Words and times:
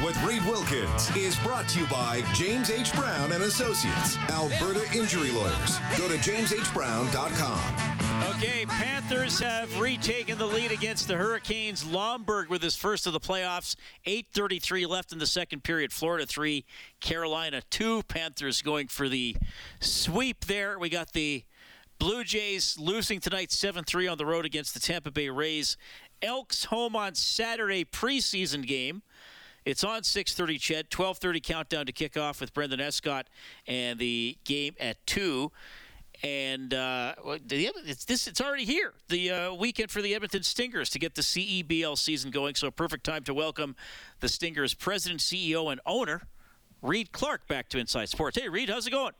With 0.00 0.20
Reed 0.24 0.44
Wilkins 0.46 1.14
is 1.14 1.38
brought 1.40 1.68
to 1.68 1.80
you 1.80 1.86
by 1.86 2.22
James 2.32 2.70
H. 2.70 2.94
Brown 2.94 3.32
and 3.32 3.44
Associates, 3.44 4.16
Alberta 4.30 4.82
Injury 4.96 5.30
Lawyers. 5.30 5.78
Go 5.98 6.08
to 6.08 6.14
jameshbrown.com. 6.14 8.32
Okay, 8.36 8.64
Panthers 8.66 9.38
have 9.38 9.78
retaken 9.78 10.38
the 10.38 10.46
lead 10.46 10.72
against 10.72 11.08
the 11.08 11.16
Hurricanes. 11.16 11.84
Lomberg 11.84 12.48
with 12.48 12.62
his 12.62 12.74
first 12.74 13.06
of 13.06 13.12
the 13.12 13.20
playoffs. 13.20 13.76
8:33 14.06 14.86
left 14.86 15.12
in 15.12 15.18
the 15.18 15.26
second 15.26 15.62
period. 15.62 15.92
Florida 15.92 16.24
three, 16.24 16.64
Carolina 17.00 17.62
two. 17.68 18.02
Panthers 18.04 18.62
going 18.62 18.88
for 18.88 19.08
the 19.08 19.36
sweep 19.80 20.46
there. 20.46 20.78
We 20.78 20.88
got 20.88 21.12
the 21.12 21.44
Blue 21.98 22.24
Jays 22.24 22.78
losing 22.78 23.20
tonight 23.20 23.50
7-3 23.50 24.10
on 24.10 24.18
the 24.18 24.26
road 24.26 24.44
against 24.44 24.74
the 24.74 24.80
Tampa 24.80 25.10
Bay 25.10 25.28
Rays. 25.28 25.76
Elks 26.22 26.64
home 26.64 26.96
on 26.96 27.14
Saturday 27.14 27.84
preseason 27.84 28.66
game. 28.66 29.02
It's 29.64 29.84
on 29.84 30.02
6:30. 30.02 30.58
Ched 30.58 30.88
12:30 30.88 31.42
countdown 31.42 31.86
to 31.86 31.92
kick 31.92 32.16
off 32.16 32.40
with 32.40 32.52
Brendan 32.52 32.80
Escott, 32.80 33.28
and 33.66 33.98
the 33.98 34.36
game 34.44 34.74
at 34.80 35.04
two. 35.06 35.52
And 36.22 36.72
uh, 36.72 37.14
it's 37.50 38.04
this 38.04 38.26
it's 38.26 38.40
already 38.40 38.64
here. 38.64 38.92
The 39.08 39.30
uh, 39.30 39.54
weekend 39.54 39.90
for 39.90 40.02
the 40.02 40.14
Edmonton 40.14 40.42
Stingers 40.42 40.90
to 40.90 40.98
get 40.98 41.14
the 41.14 41.22
CEBL 41.22 41.96
season 41.98 42.30
going. 42.30 42.54
So 42.54 42.68
a 42.68 42.70
perfect 42.72 43.04
time 43.04 43.24
to 43.24 43.34
welcome 43.34 43.76
the 44.20 44.28
Stingers 44.28 44.74
president, 44.74 45.20
CEO, 45.20 45.70
and 45.70 45.80
owner, 45.86 46.22
Reed 46.80 47.12
Clarke, 47.12 47.46
back 47.48 47.68
to 47.70 47.78
Inside 47.78 48.08
Sports. 48.08 48.38
Hey, 48.40 48.48
Reed, 48.48 48.68
how's 48.68 48.86
it 48.86 48.90
going? 48.90 49.14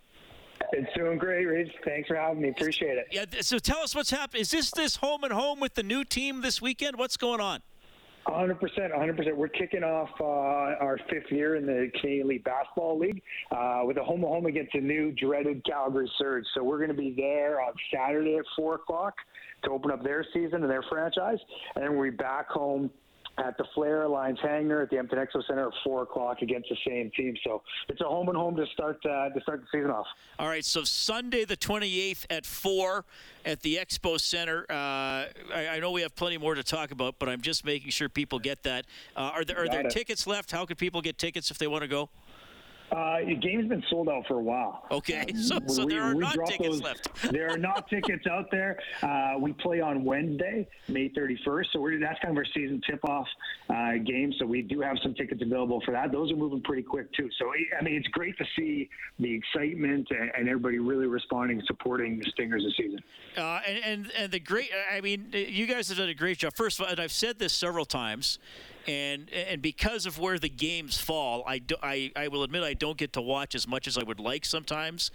It's 0.73 0.93
doing 0.97 1.19
great, 1.19 1.45
Reed. 1.45 1.73
Thanks 1.85 2.09
for 2.09 2.15
having 2.15 2.41
me. 2.41 2.51
Appreciate 2.51 2.99
it. 2.99 3.09
Yeah. 3.11 3.25
So 3.41 3.59
tell 3.59 3.81
us 3.81 3.95
what's 3.95 4.11
happening. 4.11 4.43
Is 4.43 4.51
this 4.51 4.71
this 4.71 4.97
home 4.97 5.25
and 5.25 5.33
home 5.33 5.61
with 5.61 5.75
the 5.75 5.83
new 5.83 6.05
team 6.05 6.41
this 6.41 6.63
weekend? 6.63 6.97
What's 6.97 7.17
going 7.17 7.41
on? 7.41 7.63
100%, 8.27 8.59
100%. 8.59 9.37
We're 9.37 9.49
kicking 9.49 9.83
off 9.83 10.09
uh, 10.21 10.25
our 10.25 10.99
fifth 11.11 11.31
year 11.31 11.57
in 11.57 11.67
the 11.67 11.91
Canadian 12.01 12.29
League 12.29 12.45
Basketball 12.45 12.99
League 12.99 13.23
uh, 13.51 13.81
with 13.85 13.97
a 13.97 14.05
home 14.05 14.21
home 14.21 14.47
against 14.47 14.73
the 14.73 14.81
new 14.81 15.13
dreaded 15.13 15.65
Calgary 15.65 16.11
Surge. 16.19 16.45
So 16.55 16.63
we're 16.63 16.79
going 16.79 16.89
to 16.91 16.95
be 16.95 17.15
there 17.17 17.61
on 17.61 17.73
Saturday 17.93 18.37
at 18.37 18.45
4 18.57 18.77
o'clock 18.77 19.15
to 19.65 19.71
open 19.71 19.91
up 19.91 20.03
their 20.03 20.25
season 20.33 20.63
and 20.63 20.71
their 20.71 20.85
franchise. 20.91 21.39
And 21.75 21.85
then 21.85 21.97
we'll 21.97 22.11
be 22.11 22.17
back 22.17 22.49
home 22.49 22.91
at 23.39 23.57
the 23.57 23.65
Flair 23.75 24.03
Airlines 24.03 24.39
Hangar 24.43 24.83
at 24.83 24.91
the 24.91 24.99
Edmonton 24.99 25.27
Expo 25.27 25.47
Center 25.47 25.69
at 25.69 25.75
four 25.85 26.03
o'clock 26.03 26.43
against 26.43 26.69
the 26.69 26.77
same 26.87 27.11
team. 27.17 27.35
So 27.45 27.63
it's 27.89 28.01
a 28.01 28.05
home 28.05 28.29
and 28.29 28.37
home 28.37 28.57
to 28.57 28.67
start 28.73 28.99
uh, 29.05 29.31
to 29.31 29.41
start 29.41 29.63
the 29.63 29.67
season 29.79 29.91
off. 29.91 30.07
All 30.39 30.49
right. 30.49 30.65
So 30.65 30.85
Sunday 30.85 31.45
the 31.45 31.57
28th 31.57 32.27
at 32.31 32.45
four 32.45 33.05
at 33.45 33.61
the 33.63 33.77
Expo 33.77 34.21
Center. 34.21 34.67
Uh, 34.69 34.75
I, 35.55 35.69
I, 35.73 35.81
know 35.81 35.91
we 35.91 36.03
have 36.03 36.15
plenty 36.15 36.39
more 36.39 36.55
to 36.55 36.63
talk 36.63 36.91
about, 36.91 37.17
but 37.19 37.29
I'm 37.29 37.41
just 37.41 37.65
making 37.65 37.91
sure 37.91 38.09
people 38.09 38.39
get 38.39 38.63
that. 38.65 38.87
Uh, 39.17 39.31
are 39.35 39.45
there 39.45 39.59
are 39.59 39.69
there 39.69 39.85
tickets 39.85 40.27
left? 40.27 40.51
How 40.51 40.65
can 40.67 40.77
people 40.77 41.01
get 41.01 41.19
tickets 41.19 41.51
if 41.51 41.59
they 41.59 41.67
want 41.67 41.83
to 41.83 41.89
go? 41.89 42.11
Uh, 42.93 43.25
the 43.25 43.35
game's 43.35 43.69
been 43.69 43.83
sold 43.89 44.09
out 44.11 44.27
for 44.29 44.35
a 44.35 44.43
while. 44.43 44.85
Okay, 44.91 45.25
so, 45.35 45.59
so 45.67 45.87
we, 45.87 45.95
there 45.95 46.03
are 46.03 46.15
not 46.15 46.35
tickets 46.47 46.69
those, 46.69 46.83
left. 46.83 47.09
there 47.33 47.49
are 47.49 47.57
not 47.57 47.89
tickets 47.89 48.27
out 48.27 48.51
there. 48.51 48.79
Uh, 49.03 49.35
we 49.41 49.55
play 49.55 49.81
on 49.81 50.05
Wednesday, 50.05 50.69
May 50.89 51.09
31st, 51.09 51.65
so 51.73 51.89
that's 51.99 52.21
kind 52.21 52.33
of 52.33 52.37
our 52.37 52.45
season 52.55 52.83
tip-off 52.87 53.27
uh, 53.71 53.93
game. 54.05 54.35
So 54.39 54.45
we 54.45 54.61
do 54.61 54.81
have 54.83 54.99
some 55.03 55.15
tickets 55.15 55.41
available 55.41 55.81
for 55.87 55.93
that. 55.93 56.13
Those 56.13 56.31
are 56.33 56.37
moving 56.37 56.61
pretty 56.61 56.83
quick 56.83 57.11
too. 57.15 57.31
So 57.39 57.51
I 57.79 57.83
mean, 57.83 57.95
it's 57.95 58.09
great 58.09 58.37
to 58.37 58.45
see 58.57 58.91
the 59.19 59.33
excitement 59.33 60.09
and, 60.11 60.31
and 60.37 60.49
everybody 60.49 60.79
really 60.79 61.07
responding, 61.07 61.63
supporting 61.67 62.19
the 62.19 62.31
Stingers 62.31 62.63
this 62.63 62.77
season. 62.77 63.01
Uh, 63.39 63.61
and, 63.67 63.85
and 63.85 64.13
and 64.19 64.33
the 64.33 64.41
great, 64.41 64.71
I 64.93 65.01
mean, 65.01 65.29
you 65.33 65.67
guys 65.67 65.89
have 65.89 65.97
done 65.97 66.11
a 66.11 66.15
great 66.15 66.39
job. 66.39 66.55
First 66.55 66.79
of 66.79 66.85
all, 66.85 66.91
and 66.91 67.01
I've 67.01 67.13
said 67.13 67.39
this 67.39 67.55
several 67.55 67.87
times 67.87 68.39
and 68.87 69.31
and 69.33 69.63
because 69.63 70.07
of 70.07 70.19
where 70.19 70.39
the 70.39 70.49
games 70.49 70.99
fall, 70.99 71.45
I, 71.47 71.59
do, 71.59 71.77
I, 71.83 72.13
I 72.17 72.29
will 72.29 72.43
admit 72.43 72.63
I 72.63 72.75
don't 72.75 72.97
get 72.97 73.13
to 73.15 73.21
watch 73.21 73.55
as 73.55 73.67
much 73.67 73.87
as 73.87 73.97
I 73.97 74.03
would 74.03 74.21
like 74.21 74.45
sometimes 74.45 75.11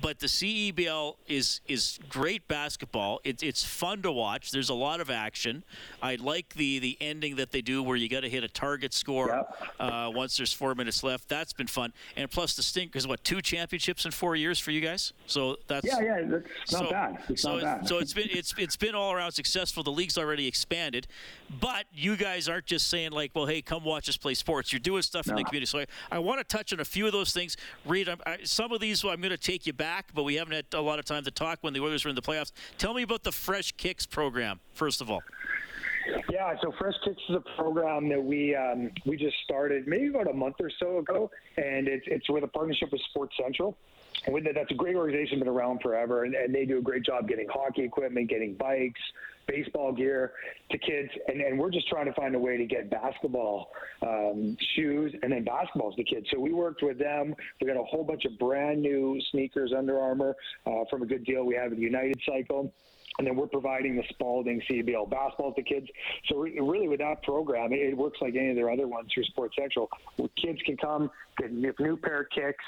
but 0.00 0.18
the 0.18 0.26
CEBL 0.26 1.16
is 1.26 1.60
is 1.66 1.98
great 2.08 2.46
basketball. 2.48 3.20
It's 3.24 3.42
it's 3.42 3.64
fun 3.64 4.02
to 4.02 4.12
watch. 4.12 4.50
There's 4.50 4.68
a 4.68 4.74
lot 4.74 5.00
of 5.00 5.10
action. 5.10 5.64
I 6.02 6.16
like 6.16 6.54
the 6.54 6.78
the 6.78 6.96
ending 7.00 7.36
that 7.36 7.52
they 7.52 7.60
do 7.60 7.82
where 7.82 7.96
you 7.96 8.08
got 8.08 8.20
to 8.20 8.28
hit 8.28 8.44
a 8.44 8.48
target 8.48 8.92
score 8.94 9.28
yep. 9.28 9.70
uh, 9.80 10.10
once 10.14 10.36
there's 10.36 10.52
four 10.52 10.74
minutes 10.74 11.02
left. 11.02 11.28
That's 11.28 11.52
been 11.52 11.66
fun. 11.66 11.92
And 12.16 12.30
plus 12.30 12.54
the 12.54 12.62
Stingers 12.62 13.06
what 13.06 13.24
two 13.24 13.40
championships 13.40 14.04
in 14.04 14.10
four 14.10 14.36
years 14.36 14.58
for 14.58 14.70
you 14.70 14.80
guys. 14.80 15.12
So 15.26 15.56
that's 15.66 15.86
yeah 15.86 16.00
yeah 16.00 16.22
that's 16.26 16.72
not 16.72 16.84
so, 16.84 16.90
bad. 16.90 17.18
It's 17.28 17.42
so 17.42 17.58
not 17.58 17.62
bad. 17.62 17.88
so 17.88 17.98
it's 17.98 18.12
been 18.12 18.28
it's 18.30 18.54
it's 18.58 18.76
been 18.76 18.94
all 18.94 19.12
around 19.12 19.32
successful. 19.32 19.82
The 19.82 19.92
league's 19.92 20.18
already 20.18 20.46
expanded, 20.46 21.06
but 21.60 21.86
you 21.92 22.16
guys 22.16 22.48
aren't 22.48 22.66
just 22.66 22.88
saying 22.88 23.12
like, 23.12 23.32
well, 23.34 23.46
hey, 23.46 23.62
come 23.62 23.84
watch 23.84 24.08
us 24.08 24.16
play 24.16 24.34
sports. 24.34 24.72
You're 24.72 24.80
doing 24.80 25.02
stuff 25.02 25.26
no. 25.26 25.32
in 25.32 25.36
the 25.36 25.44
community. 25.44 25.66
So 25.66 25.80
I, 25.80 25.86
I 26.12 26.18
want 26.18 26.40
to 26.40 26.44
touch 26.44 26.72
on 26.72 26.80
a 26.80 26.84
few 26.84 27.06
of 27.06 27.12
those 27.12 27.32
things. 27.32 27.56
Reed, 27.84 28.08
I, 28.26 28.38
some 28.44 28.72
of 28.72 28.80
these 28.80 29.04
I'm 29.04 29.20
going 29.20 29.30
to 29.30 29.36
take 29.36 29.66
you 29.66 29.72
back, 29.78 30.10
but 30.14 30.24
we 30.24 30.34
haven't 30.34 30.52
had 30.52 30.66
a 30.74 30.80
lot 30.82 30.98
of 30.98 31.06
time 31.06 31.24
to 31.24 31.30
talk 31.30 31.58
when 31.62 31.72
the 31.72 31.80
Oilers 31.80 32.04
were 32.04 32.10
in 32.10 32.16
the 32.16 32.22
playoffs. 32.22 32.52
Tell 32.76 32.92
me 32.92 33.02
about 33.02 33.22
the 33.22 33.32
Fresh 33.32 33.72
Kicks 33.72 34.04
program, 34.04 34.60
first 34.74 35.00
of 35.00 35.10
all. 35.10 35.22
Yeah, 36.30 36.54
so 36.62 36.72
Fresh 36.78 36.94
Kicks 37.04 37.22
is 37.28 37.36
a 37.36 37.60
program 37.60 38.08
that 38.08 38.22
we 38.22 38.54
um, 38.54 38.90
we 39.06 39.16
just 39.16 39.36
started 39.44 39.86
maybe 39.86 40.08
about 40.08 40.28
a 40.28 40.32
month 40.32 40.56
or 40.60 40.70
so 40.78 40.98
ago, 40.98 41.30
and 41.56 41.88
it's 41.88 42.04
it's 42.06 42.28
with 42.28 42.44
a 42.44 42.48
partnership 42.48 42.92
with 42.92 43.00
Sports 43.10 43.34
Central. 43.42 43.76
And 44.24 44.34
with 44.34 44.44
that, 44.44 44.54
that's 44.54 44.70
a 44.70 44.74
great 44.74 44.96
organization, 44.96 45.38
been 45.38 45.48
around 45.48 45.80
forever, 45.80 46.24
and, 46.24 46.34
and 46.34 46.52
they 46.52 46.64
do 46.64 46.78
a 46.78 46.82
great 46.82 47.04
job 47.04 47.28
getting 47.28 47.46
hockey 47.48 47.82
equipment, 47.82 48.28
getting 48.28 48.54
bikes, 48.54 49.00
baseball 49.48 49.92
gear 49.92 50.32
to 50.70 50.78
kids, 50.78 51.10
and, 51.26 51.40
and 51.40 51.58
we're 51.58 51.70
just 51.70 51.88
trying 51.88 52.06
to 52.06 52.12
find 52.12 52.36
a 52.36 52.38
way 52.38 52.56
to 52.56 52.66
get 52.66 52.90
basketball 52.90 53.70
um, 54.02 54.56
shoes 54.76 55.12
and 55.22 55.32
then 55.32 55.44
basketballs 55.44 55.96
to 55.96 56.04
kids. 56.04 56.26
So 56.30 56.38
we 56.38 56.52
worked 56.52 56.82
with 56.82 56.98
them. 56.98 57.34
We 57.60 57.66
got 57.66 57.76
a 57.76 57.84
whole 57.84 58.04
bunch 58.04 58.24
of 58.24 58.38
brand 58.38 58.82
new 58.82 59.20
sneakers, 59.32 59.72
Under 59.76 59.98
Armour, 59.98 60.36
uh, 60.66 60.84
from 60.90 61.02
a 61.02 61.06
good 61.06 61.24
deal 61.24 61.44
we 61.44 61.56
have 61.56 61.70
with 61.70 61.80
United 61.80 62.20
Cycle 62.24 62.72
and 63.18 63.26
then 63.26 63.34
we're 63.34 63.48
providing 63.48 63.96
the 63.96 64.04
Spalding 64.10 64.62
CBL 64.70 65.10
basketball 65.10 65.52
to 65.52 65.62
kids. 65.62 65.88
So 66.28 66.36
really, 66.38 66.86
with 66.88 67.00
that 67.00 67.22
program, 67.24 67.72
it 67.72 67.96
works 67.96 68.18
like 68.20 68.36
any 68.36 68.50
of 68.50 68.56
their 68.56 68.70
other 68.70 68.86
ones 68.86 69.10
through 69.12 69.24
Sports 69.24 69.56
Central. 69.58 69.90
Where 70.16 70.28
kids 70.40 70.60
can 70.64 70.76
come 70.76 71.10
get 71.36 71.50
a 71.50 71.54
new 71.54 71.96
pair 71.96 72.20
of 72.20 72.30
kicks, 72.30 72.64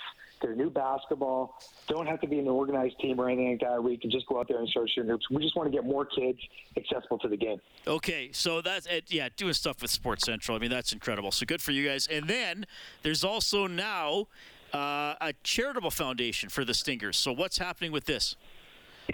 a 0.48 0.54
new 0.54 0.70
basketball. 0.70 1.58
Don't 1.86 2.06
have 2.06 2.20
to 2.20 2.26
be 2.26 2.38
an 2.38 2.48
organized 2.48 2.98
team 3.00 3.20
or 3.20 3.28
anything 3.28 3.50
like 3.50 3.60
that. 3.60 3.82
We 3.82 3.96
can 3.96 4.10
just 4.10 4.26
go 4.26 4.40
out 4.40 4.48
there 4.48 4.58
and 4.58 4.68
start 4.68 4.90
shooting 4.94 5.10
hoops. 5.10 5.28
We 5.30 5.42
just 5.42 5.56
want 5.56 5.70
to 5.70 5.76
get 5.76 5.84
more 5.84 6.04
kids 6.04 6.38
accessible 6.76 7.18
to 7.18 7.28
the 7.28 7.36
game. 7.36 7.60
Okay, 7.86 8.30
so 8.32 8.60
that's 8.60 8.86
it. 8.86 9.04
Yeah, 9.08 9.28
doing 9.36 9.52
stuff 9.52 9.82
with 9.82 9.90
Sports 9.90 10.24
Central. 10.24 10.56
I 10.56 10.60
mean, 10.60 10.70
that's 10.70 10.92
incredible. 10.92 11.30
So 11.30 11.46
good 11.46 11.60
for 11.60 11.72
you 11.72 11.86
guys. 11.86 12.06
And 12.06 12.28
then 12.28 12.66
there's 13.02 13.24
also 13.24 13.66
now 13.66 14.28
uh, 14.72 15.14
a 15.20 15.34
charitable 15.42 15.90
foundation 15.90 16.48
for 16.48 16.64
the 16.64 16.74
Stingers. 16.74 17.16
So 17.16 17.32
what's 17.32 17.58
happening 17.58 17.92
with 17.92 18.04
this? 18.04 18.36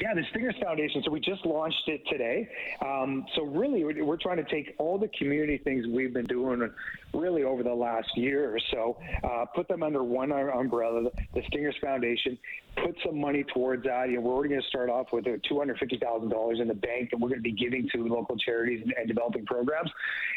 Yeah, 0.01 0.15
the 0.15 0.23
Stingers 0.31 0.55
Foundation. 0.63 1.03
So 1.05 1.11
we 1.11 1.21
just 1.21 1.47
launched 1.47 1.83
it 1.87 2.03
today. 2.09 2.49
Um, 2.85 3.25
so 3.35 3.45
really, 3.45 3.83
we're 3.85 4.17
trying 4.19 4.37
to 4.37 4.45
take 4.45 4.75
all 4.79 4.99
the 4.99 5.09
community 5.19 5.59
things 5.59 5.87
we've 5.87 6.13
been 6.13 6.27
doing 6.27 6.69
really 7.15 7.45
over 7.45 7.63
the 7.63 7.73
last 7.73 8.09
year 8.15 8.55
or 8.55 8.59
so, 8.73 8.99
uh, 9.25 9.47
put 9.55 9.69
them 9.69 9.83
under 9.83 10.03
one 10.03 10.33
umbrella, 10.33 11.11
the 11.35 11.43
Stingers 11.49 11.77
Foundation, 11.81 12.37
put 12.85 12.95
some 13.07 13.19
money 13.19 13.45
towards 13.55 13.85
that. 13.85 14.11
You 14.11 14.17
know, 14.17 14.23
we're 14.23 14.35
already 14.35 14.51
going 14.51 14.63
to 14.63 14.69
start 14.69 14.91
off 14.91 15.07
with 15.13 15.25
$250,000 15.25 16.61
in 16.61 16.69
the 16.69 16.75
bank 16.75 17.11
that 17.11 17.19
we're 17.19 17.29
going 17.29 17.43
to 17.43 17.43
be 17.43 17.53
giving 17.53 17.89
to 17.95 18.07
local 18.07 18.37
charities 18.37 18.83
and, 18.83 18.93
and 18.99 19.09
developing 19.09 19.47
programs. 19.47 19.91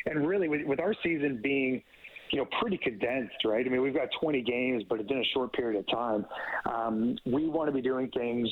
And 0.06 0.26
really, 0.26 0.48
with, 0.48 0.66
with 0.66 0.80
our 0.80 0.94
season 1.04 1.40
being– 1.42 1.82
you 2.32 2.38
know, 2.38 2.46
pretty 2.60 2.78
condensed, 2.78 3.44
right? 3.46 3.66
I 3.66 3.70
mean, 3.70 3.82
we've 3.82 3.94
got 3.94 4.10
20 4.20 4.42
games, 4.42 4.84
but 4.88 5.00
it's 5.00 5.10
in 5.10 5.18
a 5.18 5.24
short 5.34 5.54
period 5.54 5.80
of 5.80 5.88
time. 5.88 6.26
Um, 6.66 7.18
we 7.26 7.48
want 7.48 7.68
to 7.68 7.72
be 7.72 7.82
doing 7.82 8.10
things 8.10 8.48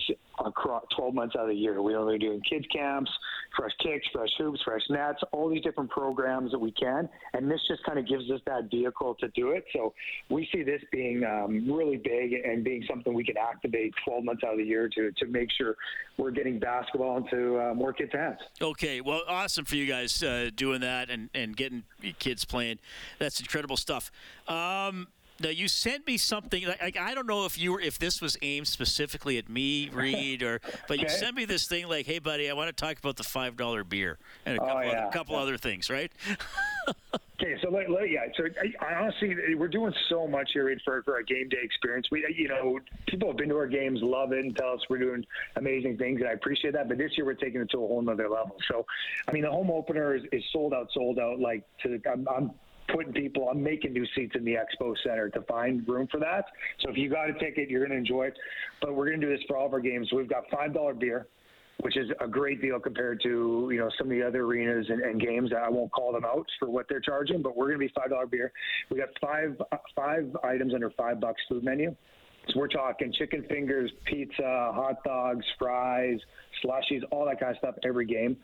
across 0.45 0.83
12 0.95 1.13
months 1.13 1.35
out 1.35 1.43
of 1.43 1.49
the 1.49 1.55
year. 1.55 1.81
We 1.81 1.93
are 1.93 2.17
doing 2.17 2.41
kids 2.49 2.65
camps, 2.71 3.11
fresh 3.55 3.71
kicks, 3.81 4.05
fresh 4.13 4.29
hoops, 4.37 4.59
fresh 4.63 4.81
nets, 4.89 5.19
all 5.31 5.49
these 5.49 5.63
different 5.63 5.89
programs 5.89 6.51
that 6.51 6.59
we 6.59 6.71
can. 6.71 7.09
And 7.33 7.49
this 7.49 7.59
just 7.67 7.83
kind 7.83 7.99
of 7.99 8.07
gives 8.07 8.29
us 8.31 8.39
that 8.45 8.69
vehicle 8.69 9.15
to 9.19 9.27
do 9.29 9.51
it. 9.51 9.65
So 9.73 9.93
we 10.29 10.47
see 10.53 10.63
this 10.63 10.81
being 10.91 11.23
um, 11.23 11.71
really 11.71 11.97
big 11.97 12.33
and 12.33 12.63
being 12.63 12.83
something 12.89 13.13
we 13.13 13.23
can 13.23 13.37
activate 13.37 13.93
12 14.05 14.23
months 14.23 14.43
out 14.45 14.53
of 14.53 14.57
the 14.59 14.65
year 14.65 14.89
to, 14.89 15.11
to 15.11 15.25
make 15.27 15.49
sure 15.57 15.75
we're 16.17 16.31
getting 16.31 16.59
basketball 16.59 17.17
into 17.17 17.59
uh, 17.59 17.73
more 17.73 17.93
kids' 17.93 18.11
hands. 18.13 18.39
Okay. 18.61 19.01
Well, 19.01 19.21
awesome 19.27 19.65
for 19.65 19.75
you 19.75 19.85
guys 19.85 20.21
uh, 20.23 20.49
doing 20.55 20.81
that 20.81 21.09
and, 21.09 21.29
and 21.33 21.55
getting 21.55 21.83
kids 22.19 22.45
playing. 22.45 22.79
That's 23.19 23.39
incredible 23.39 23.77
stuff. 23.77 24.11
Um, 24.47 25.07
now 25.39 25.49
you 25.49 25.67
sent 25.67 26.07
me 26.07 26.17
something. 26.17 26.65
Like, 26.65 26.97
I 26.97 27.13
don't 27.13 27.27
know 27.27 27.45
if 27.45 27.57
you 27.57 27.73
were, 27.73 27.81
if 27.81 27.99
this 27.99 28.21
was 28.21 28.37
aimed 28.41 28.67
specifically 28.67 29.37
at 29.37 29.49
me, 29.49 29.89
Reed, 29.93 30.43
or 30.43 30.61
but 30.87 30.99
you 30.99 31.09
sent 31.09 31.35
me 31.35 31.45
this 31.45 31.67
thing 31.67 31.87
like, 31.87 32.05
"Hey, 32.05 32.19
buddy, 32.19 32.49
I 32.49 32.53
want 32.53 32.69
to 32.69 32.73
talk 32.73 32.97
about 32.97 33.17
the 33.17 33.23
five 33.23 33.55
dollar 33.55 33.83
beer 33.83 34.17
and 34.45 34.57
a 34.57 34.61
oh, 34.61 34.65
couple, 34.65 34.77
oh, 34.77 34.81
yeah. 34.81 35.01
other, 35.01 35.11
couple 35.11 35.35
yeah. 35.35 35.41
other 35.41 35.57
things, 35.57 35.89
right?" 35.89 36.11
okay, 37.39 37.55
so 37.61 37.69
let, 37.69 37.89
let, 37.89 38.09
yeah, 38.09 38.25
so 38.35 38.45
I, 38.61 38.85
I, 38.85 38.93
honestly, 38.95 39.35
we're 39.55 39.67
doing 39.67 39.93
so 40.09 40.27
much 40.27 40.51
here 40.53 40.65
Reed, 40.65 40.79
for 40.83 41.03
for 41.03 41.15
our 41.15 41.23
game 41.23 41.49
day 41.49 41.59
experience. 41.61 42.07
We, 42.11 42.25
you 42.35 42.47
know, 42.47 42.79
people 43.07 43.29
have 43.29 43.37
been 43.37 43.49
to 43.49 43.57
our 43.57 43.67
games, 43.67 43.99
love 44.01 44.31
it, 44.31 44.43
and 44.43 44.55
tell 44.55 44.73
us 44.73 44.81
we're 44.89 44.97
doing 44.97 45.25
amazing 45.55 45.97
things, 45.97 46.19
and 46.21 46.29
I 46.29 46.33
appreciate 46.33 46.73
that. 46.73 46.87
But 46.87 46.97
this 46.97 47.11
year, 47.15 47.25
we're 47.25 47.35
taking 47.35 47.61
it 47.61 47.69
to 47.71 47.77
a 47.77 47.87
whole 47.87 48.01
nother 48.01 48.29
level. 48.29 48.57
So, 48.69 48.85
I 49.27 49.31
mean, 49.31 49.43
the 49.43 49.51
home 49.51 49.69
opener 49.69 50.15
is, 50.15 50.23
is 50.31 50.43
sold 50.51 50.73
out, 50.73 50.89
sold 50.93 51.19
out. 51.19 51.39
Like 51.39 51.63
to, 51.83 51.99
I'm, 52.11 52.27
I'm 52.27 52.51
putting 52.93 53.13
people, 53.13 53.49
I'm 53.49 53.61
making 53.61 53.93
new 53.93 54.05
seats 54.15 54.33
in 54.35 54.45
the 54.45 54.55
Expo 54.55 54.95
Center 55.03 55.29
to 55.29 55.41
find 55.43 55.87
room 55.87 56.07
for 56.11 56.19
that. 56.19 56.45
So 56.81 56.89
if 56.89 56.97
you 56.97 57.09
got 57.09 57.29
a 57.29 57.33
ticket, 57.33 57.69
you're 57.69 57.81
going 57.85 57.91
to 57.91 57.97
enjoy 57.97 58.27
it. 58.27 58.37
But 58.81 58.95
we're 58.95 59.07
going 59.07 59.21
to 59.21 59.27
do 59.27 59.35
this 59.35 59.43
for 59.47 59.57
all 59.57 59.67
of 59.67 59.73
our 59.73 59.79
games. 59.79 60.09
We've 60.13 60.29
got 60.29 60.49
$5 60.49 60.99
beer 60.99 61.27
which 61.81 61.95
is 61.95 62.09
a 62.21 62.27
great 62.27 62.61
deal 62.61 62.79
compared 62.79 63.21
to 63.21 63.69
you 63.71 63.77
know 63.77 63.89
some 63.97 64.07
of 64.07 64.11
the 64.11 64.23
other 64.23 64.43
arenas 64.43 64.87
and, 64.89 65.01
and 65.01 65.21
games. 65.21 65.51
I 65.55 65.69
won't 65.69 65.91
call 65.91 66.11
them 66.11 66.25
out 66.25 66.47
for 66.59 66.69
what 66.69 66.87
they're 66.89 66.99
charging, 66.99 67.41
but 67.41 67.55
we're 67.55 67.67
going 67.67 67.79
to 67.79 67.85
be 67.85 67.93
five 67.95 68.09
dollar 68.09 68.25
beer. 68.25 68.51
We 68.89 68.97
got 68.97 69.09
five 69.21 69.55
five 69.95 70.35
items 70.43 70.73
under 70.73 70.89
five 70.91 71.19
bucks 71.19 71.41
food 71.47 71.63
menu. 71.63 71.95
So 72.49 72.59
we're 72.59 72.67
talking 72.67 73.11
chicken 73.11 73.43
fingers, 73.49 73.91
pizza, 74.05 74.71
hot 74.73 75.03
dogs, 75.03 75.45
fries, 75.59 76.19
slushies, 76.63 77.01
all 77.11 77.25
that 77.25 77.39
kind 77.39 77.51
of 77.51 77.57
stuff 77.57 77.75
every 77.83 78.05
game. 78.05 78.37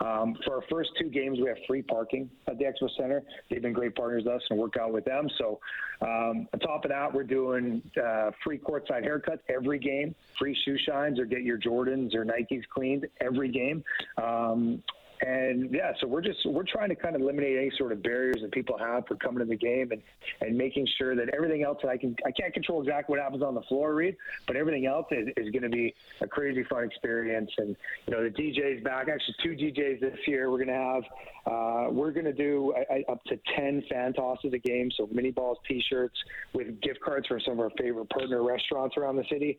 Um, 0.00 0.36
for 0.44 0.56
our 0.56 0.62
first 0.70 0.90
two 1.00 1.08
games, 1.08 1.40
we 1.40 1.48
have 1.48 1.56
free 1.66 1.82
parking 1.82 2.30
at 2.46 2.56
the 2.58 2.64
Expo 2.64 2.88
Center. 2.96 3.22
They've 3.50 3.60
been 3.60 3.72
great 3.72 3.96
partners 3.96 4.22
with 4.24 4.34
us 4.34 4.42
and 4.50 4.58
work 4.58 4.76
out 4.76 4.92
with 4.92 5.04
them. 5.04 5.28
So 5.38 5.58
um, 6.00 6.46
on 6.52 6.60
top 6.60 6.84
of 6.84 6.90
that, 6.90 7.12
we're 7.12 7.24
doing 7.24 7.82
uh, 8.00 8.30
free 8.44 8.58
courtside 8.58 9.04
haircuts 9.04 9.40
every 9.48 9.80
game, 9.80 10.14
free 10.38 10.56
shoe 10.64 10.78
shines 10.78 11.18
or 11.18 11.24
get 11.24 11.42
your 11.42 11.58
Jordans 11.58 12.14
or 12.14 12.24
Nikes 12.24 12.62
cleaned 12.72 13.08
every 13.20 13.48
game. 13.48 13.82
Um, 14.22 14.82
and 15.20 15.72
yeah, 15.72 15.92
so 16.00 16.06
we're 16.06 16.20
just 16.20 16.38
we're 16.46 16.64
trying 16.64 16.88
to 16.90 16.94
kind 16.94 17.16
of 17.16 17.22
eliminate 17.22 17.56
any 17.58 17.72
sort 17.76 17.92
of 17.92 18.02
barriers 18.02 18.38
that 18.42 18.52
people 18.52 18.78
have 18.78 19.06
for 19.06 19.16
coming 19.16 19.40
to 19.40 19.44
the 19.44 19.56
game 19.56 19.90
and 19.90 20.02
and 20.40 20.56
making 20.56 20.86
sure 20.96 21.16
that 21.16 21.28
everything 21.34 21.64
else 21.64 21.78
that 21.82 21.88
I 21.88 21.96
can 21.96 22.14
I 22.24 22.30
can't 22.30 22.52
control 22.52 22.80
exactly 22.80 23.14
what 23.16 23.22
happens 23.22 23.42
on 23.42 23.54
the 23.54 23.62
floor, 23.62 23.94
Reed, 23.94 24.16
but 24.46 24.56
everything 24.56 24.86
else 24.86 25.06
is, 25.10 25.28
is 25.36 25.50
going 25.50 25.62
to 25.62 25.68
be 25.68 25.94
a 26.20 26.26
crazy 26.26 26.64
fun 26.64 26.84
experience. 26.84 27.50
And 27.58 27.76
you 28.06 28.14
know 28.14 28.22
the 28.22 28.30
DJs 28.30 28.84
back, 28.84 29.08
actually 29.08 29.34
two 29.42 29.50
DJs 29.50 30.00
this 30.00 30.18
year. 30.26 30.50
We're 30.50 30.64
going 30.64 30.68
to 30.68 30.74
have 30.74 31.02
uh, 31.46 31.90
we're 31.90 32.12
going 32.12 32.26
to 32.26 32.32
do 32.32 32.74
I, 32.76 32.94
I, 32.94 33.12
up 33.12 33.22
to 33.24 33.38
ten 33.56 33.82
fan 33.90 34.12
tosses 34.12 34.52
a 34.52 34.58
game, 34.58 34.90
so 34.96 35.08
mini 35.10 35.30
balls, 35.30 35.58
T-shirts 35.66 36.16
with 36.52 36.80
gift 36.80 37.00
cards 37.00 37.26
from 37.26 37.40
some 37.40 37.54
of 37.54 37.60
our 37.60 37.70
favorite 37.78 38.08
partner 38.10 38.42
restaurants 38.42 38.96
around 38.96 39.16
the 39.16 39.24
city. 39.30 39.58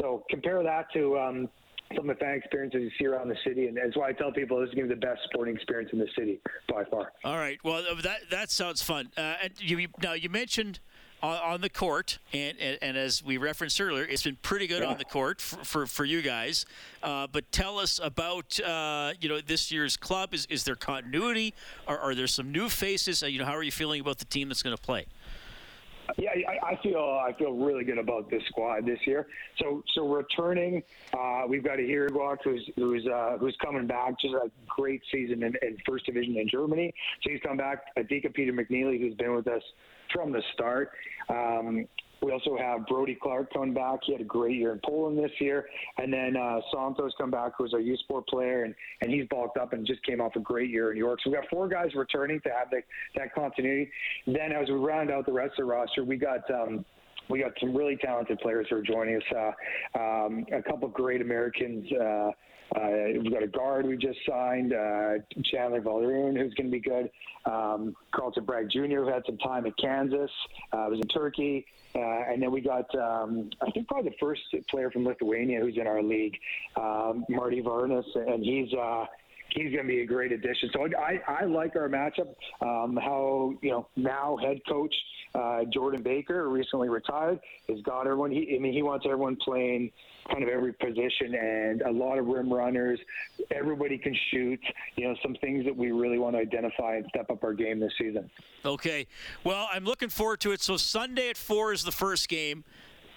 So 0.00 0.24
compare 0.30 0.62
that 0.62 0.86
to 0.92 1.18
um, 1.18 1.48
some 1.96 2.08
of 2.08 2.18
the 2.18 2.24
fan 2.24 2.34
experiences 2.34 2.82
you 2.82 2.90
see 2.98 3.06
around 3.06 3.28
the 3.28 3.36
city, 3.44 3.66
and 3.66 3.76
that's 3.76 3.96
why 3.96 4.08
I 4.08 4.12
tell 4.12 4.32
people 4.32 4.60
this 4.60 4.68
is 4.68 4.74
going 4.74 4.88
to 4.88 4.94
be 4.94 5.00
the 5.00 5.06
best 5.06 5.20
sporting 5.24 5.56
experience 5.56 5.90
in 5.92 5.98
the 5.98 6.08
city 6.16 6.40
by 6.68 6.84
far. 6.84 7.12
All 7.24 7.36
right, 7.36 7.58
well 7.64 7.82
that 8.02 8.30
that 8.30 8.50
sounds 8.50 8.82
fun. 8.82 9.10
Uh, 9.16 9.36
and 9.42 9.52
you, 9.58 9.88
now 10.02 10.12
you 10.12 10.28
mentioned 10.28 10.80
on, 11.22 11.36
on 11.38 11.60
the 11.60 11.68
court, 11.68 12.18
and, 12.32 12.56
and, 12.58 12.78
and, 12.80 12.96
as 12.96 13.22
we 13.22 13.36
referenced 13.36 13.80
earlier, 13.80 14.04
it's 14.04 14.22
been 14.22 14.38
pretty 14.40 14.66
good 14.66 14.82
yeah. 14.82 14.88
on 14.88 14.98
the 14.98 15.04
court 15.04 15.40
for, 15.40 15.64
for, 15.64 15.86
for 15.86 16.04
you 16.04 16.22
guys. 16.22 16.64
Uh, 17.02 17.26
but 17.30 17.50
tell 17.52 17.78
us 17.78 18.00
about 18.02 18.58
uh, 18.60 19.12
you 19.20 19.28
know 19.28 19.40
this 19.40 19.70
year's 19.70 19.96
club. 19.96 20.34
Is 20.34 20.46
is 20.46 20.64
there 20.64 20.76
continuity? 20.76 21.54
Are, 21.86 21.98
are 21.98 22.14
there 22.14 22.26
some 22.26 22.52
new 22.52 22.68
faces? 22.68 23.22
Uh, 23.22 23.26
you 23.26 23.38
know, 23.38 23.44
how 23.44 23.56
are 23.56 23.62
you 23.62 23.72
feeling 23.72 24.00
about 24.00 24.18
the 24.18 24.24
team 24.24 24.48
that's 24.48 24.62
going 24.62 24.76
to 24.76 24.82
play? 24.82 25.06
Yeah, 26.16 26.30
I, 26.48 26.72
I, 26.72 26.82
feel 26.82 26.98
I 26.98 27.32
feel 27.38 27.52
really 27.52 27.84
good 27.84 27.98
about 27.98 28.30
this 28.30 28.42
squad 28.48 28.86
this 28.86 28.98
year. 29.06 29.26
So 29.58 29.82
so 29.94 30.08
returning, 30.08 30.82
uh, 31.12 31.42
we've 31.48 31.64
got 31.64 31.78
a 31.78 31.82
Hiriguak 31.82 32.38
who's 32.44 32.68
who's 32.76 33.06
uh, 33.06 33.36
who's 33.38 33.56
coming 33.62 33.86
back. 33.86 34.20
Just 34.20 34.34
a 34.34 34.50
great 34.66 35.02
season 35.12 35.42
in, 35.42 35.54
in, 35.62 35.76
first 35.86 36.06
division 36.06 36.36
in 36.36 36.48
Germany. 36.48 36.92
So 37.22 37.30
he's 37.30 37.40
come 37.40 37.56
back. 37.56 37.94
Adika 37.96 38.32
Peter 38.32 38.52
McNeilly, 38.52 38.98
who's 38.98 39.14
been 39.14 39.34
with 39.34 39.46
us 39.46 39.62
from 40.12 40.32
the 40.32 40.42
start. 40.54 40.90
Um, 41.28 41.86
we 42.22 42.32
also 42.32 42.56
have 42.56 42.86
Brody 42.86 43.16
Clarke 43.20 43.52
coming 43.52 43.74
back. 43.74 44.00
He 44.04 44.12
had 44.12 44.20
a 44.20 44.24
great 44.24 44.56
year 44.56 44.72
in 44.72 44.80
Poland 44.84 45.18
this 45.18 45.30
year. 45.40 45.66
And 45.98 46.12
then 46.12 46.36
uh, 46.36 46.60
Santos 46.72 47.12
come 47.18 47.30
back, 47.30 47.52
who's 47.56 47.72
a 47.74 47.80
U 47.80 47.96
Sport 47.98 48.26
player, 48.28 48.64
and, 48.64 48.74
and 49.00 49.10
he's 49.10 49.26
bulked 49.28 49.56
up 49.56 49.72
and 49.72 49.86
just 49.86 50.04
came 50.04 50.20
off 50.20 50.36
a 50.36 50.40
great 50.40 50.70
year 50.70 50.90
in 50.90 50.94
New 50.94 51.04
York. 51.04 51.20
So 51.24 51.30
we 51.30 51.36
got 51.36 51.48
four 51.48 51.68
guys 51.68 51.94
returning 51.94 52.40
to 52.42 52.50
have 52.50 52.70
the, 52.70 52.82
that 53.16 53.34
continuity. 53.34 53.90
Then 54.26 54.52
as 54.52 54.68
we 54.68 54.74
round 54.74 55.10
out 55.10 55.26
the 55.26 55.32
rest 55.32 55.52
of 55.52 55.64
the 55.66 55.72
roster, 55.72 56.04
we 56.04 56.16
got 56.16 56.48
um, 56.50 56.84
we 57.30 57.40
got 57.40 57.52
some 57.60 57.74
really 57.74 57.96
talented 57.96 58.38
players 58.40 58.66
who 58.68 58.76
are 58.76 58.82
joining 58.82 59.16
us. 59.16 59.22
Uh, 59.94 59.98
um, 59.98 60.44
a 60.52 60.62
couple 60.62 60.88
of 60.88 60.92
great 60.92 61.20
Americans. 61.20 61.90
Uh, 61.92 62.30
uh, 62.76 62.90
we've 63.20 63.32
got 63.32 63.42
a 63.42 63.48
guard 63.48 63.86
we 63.86 63.96
just 63.96 64.18
signed, 64.28 64.72
uh, 64.72 65.14
Chandler 65.44 65.80
Vaudrin, 65.80 66.36
who's 66.36 66.54
going 66.54 66.70
to 66.70 66.72
be 66.72 66.80
good. 66.80 67.10
Um, 67.44 67.96
Carlton 68.12 68.44
Bragg 68.44 68.70
Jr., 68.70 68.96
who 68.96 69.08
had 69.08 69.22
some 69.26 69.38
time 69.38 69.66
at 69.66 69.76
Kansas, 69.76 70.30
uh, 70.72 70.86
was 70.88 71.00
in 71.00 71.08
Turkey. 71.08 71.66
And 71.94 72.40
then 72.40 72.52
we 72.52 72.60
got, 72.60 72.94
um, 72.94 73.50
I 73.60 73.70
think, 73.72 73.88
probably 73.88 74.10
the 74.10 74.16
first 74.20 74.42
player 74.68 74.90
from 74.92 75.04
Lithuania 75.04 75.60
who's 75.60 75.76
in 75.76 75.88
our 75.88 76.02
league, 76.02 76.36
um, 76.76 77.24
Marty 77.28 77.60
Varnas, 77.60 78.04
and 78.14 78.44
he's 78.44 78.72
he's 79.52 79.72
going 79.72 79.86
to 79.86 79.88
be 79.88 80.00
a 80.00 80.06
great 80.06 80.32
addition. 80.32 80.70
So 80.72 80.86
I, 80.98 81.20
I 81.26 81.44
like 81.44 81.76
our 81.76 81.88
matchup. 81.88 82.34
Um, 82.60 82.96
how 82.96 83.54
you 83.62 83.70
know 83.70 83.88
now 83.96 84.36
head 84.36 84.60
coach 84.68 84.94
uh, 85.34 85.64
Jordan 85.72 86.02
Baker, 86.02 86.48
recently 86.48 86.88
retired, 86.88 87.38
has 87.68 87.80
got 87.82 88.02
everyone. 88.02 88.30
He, 88.30 88.56
I 88.56 88.58
mean, 88.58 88.72
he 88.72 88.82
wants 88.82 89.06
everyone 89.06 89.36
playing 89.36 89.90
kind 90.30 90.42
of 90.42 90.48
every 90.48 90.72
position 90.72 91.34
and 91.34 91.82
a 91.82 91.90
lot 91.90 92.18
of 92.18 92.26
rim 92.26 92.52
runners. 92.52 92.98
Everybody 93.50 93.98
can 93.98 94.16
shoot. 94.30 94.60
You 94.96 95.08
know, 95.08 95.16
some 95.22 95.36
things 95.40 95.64
that 95.64 95.76
we 95.76 95.92
really 95.92 96.18
want 96.18 96.34
to 96.34 96.40
identify 96.40 96.96
and 96.96 97.06
step 97.08 97.30
up 97.30 97.44
our 97.44 97.54
game 97.54 97.80
this 97.80 97.92
season. 97.98 98.30
Okay. 98.64 99.06
Well, 99.44 99.68
I'm 99.72 99.84
looking 99.84 100.08
forward 100.08 100.40
to 100.40 100.52
it. 100.52 100.60
So 100.60 100.76
Sunday 100.76 101.30
at 101.30 101.36
four 101.36 101.72
is 101.72 101.84
the 101.84 101.92
first 101.92 102.28
game 102.28 102.64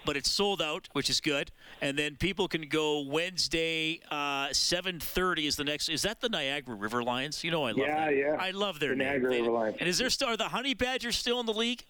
but 0.04 0.16
it's 0.16 0.30
sold 0.30 0.62
out, 0.62 0.88
which 0.92 1.10
is 1.10 1.20
good. 1.20 1.50
And 1.80 1.98
then 1.98 2.16
people 2.16 2.48
can 2.48 2.68
go 2.68 3.00
Wednesday, 3.00 4.00
uh, 4.10 4.48
7:30 4.52 5.46
is 5.46 5.56
the 5.56 5.64
next. 5.64 5.88
Is 5.88 6.02
that 6.02 6.20
the 6.20 6.28
Niagara 6.28 6.74
River 6.74 7.02
Lions? 7.02 7.44
You 7.44 7.50
know, 7.50 7.64
I 7.64 7.70
love 7.70 7.78
yeah, 7.78 8.06
that. 8.06 8.16
Yeah, 8.16 8.36
I 8.38 8.50
love 8.50 8.80
their 8.80 8.90
the 8.90 8.96
name. 8.96 9.08
Niagara 9.08 9.30
River 9.30 9.50
Lions. 9.50 9.76
And 9.80 9.88
is 9.88 9.98
there 9.98 10.10
still 10.10 10.28
are 10.28 10.36
the 10.36 10.48
Honey 10.48 10.74
Badgers 10.74 11.16
still 11.16 11.40
in 11.40 11.46
the 11.46 11.54
league? 11.54 11.84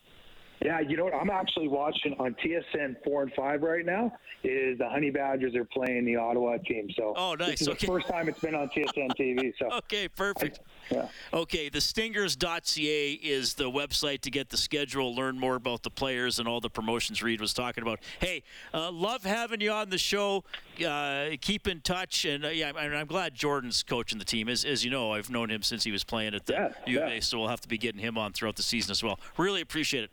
Yeah, 0.62 0.81
you 0.81 0.97
know 0.97 1.05
what? 1.05 1.15
I'm 1.15 1.31
actually 1.31 1.69
watching 1.69 2.15
on 2.19 2.35
TSN 2.35 2.97
four 3.05 3.23
and 3.23 3.33
five 3.35 3.62
right 3.62 3.85
now. 3.85 4.17
Is 4.43 4.79
the 4.79 4.89
Honey 4.89 5.11
Badgers 5.11 5.55
are 5.55 5.65
playing 5.65 6.05
the 6.05 6.17
Ottawa 6.17 6.59
team? 6.59 6.89
So 6.97 7.15
oh, 7.17 7.35
nice. 7.35 7.51
This 7.51 7.61
is 7.62 7.69
okay. 7.69 7.87
the 7.87 7.93
first 7.93 8.09
time 8.09 8.29
it's 8.29 8.41
been 8.41 8.55
on 8.55 8.69
TSN 8.69 9.11
TV. 9.19 9.53
So 9.59 9.71
okay, 9.79 10.06
perfect. 10.09 10.61
I, 10.91 10.95
yeah. 10.95 11.09
Okay, 11.33 11.69
the 11.71 11.81
Stingers.ca 11.81 13.12
is 13.12 13.55
the 13.55 13.71
website 13.71 14.21
to 14.23 14.31
get 14.31 14.51
the 14.51 14.56
schedule, 14.56 15.15
learn 15.15 15.39
more 15.39 15.55
about 15.55 15.83
the 15.83 15.91
players 15.91 16.39
and 16.39 16.47
all 16.47 16.61
the 16.61 16.71
promotions 16.71 17.23
Reed 17.23 17.41
was 17.41 17.55
talking 17.55 17.83
about. 17.83 18.01
Hey, 18.21 18.43
uh, 18.73 18.91
love 18.91 19.25
having 19.25 19.61
you 19.61 19.73
on 19.73 19.91
the 19.91 19.99
show. 19.99 20.45
Uh, 20.87 21.31
keep 21.41 21.67
in 21.67 21.81
touch, 21.81 22.25
and 22.25 22.44
uh, 22.44 22.49
yeah, 22.49 22.73
I'm, 22.77 22.93
I'm, 22.93 23.06
glad 23.06 23.34
Jordan's 23.34 23.82
coaching 23.82 24.19
the 24.19 24.25
team. 24.25 24.49
As, 24.49 24.65
as 24.65 24.84
you 24.84 24.91
know, 24.91 25.13
I've 25.13 25.31
known 25.31 25.51
him 25.51 25.63
since 25.63 25.84
he 25.84 25.93
was 25.93 26.05
playing 26.05 26.34
at 26.34 26.46
the 26.46 26.53
yeah, 26.53 26.69
U 26.87 27.03
of 27.03 27.08
yeah. 27.08 27.17
A, 27.17 27.23
so 27.23 27.39
we'll 27.39 27.49
have 27.49 27.61
to 27.61 27.69
be 27.69 27.79
getting 27.79 28.01
him 28.01 28.19
on 28.19 28.32
throughout 28.32 28.56
the 28.56 28.63
season 28.63 28.91
as 28.91 29.03
well. 29.03 29.19
Really 29.37 29.61
appreciate 29.61 30.05
it. 30.05 30.11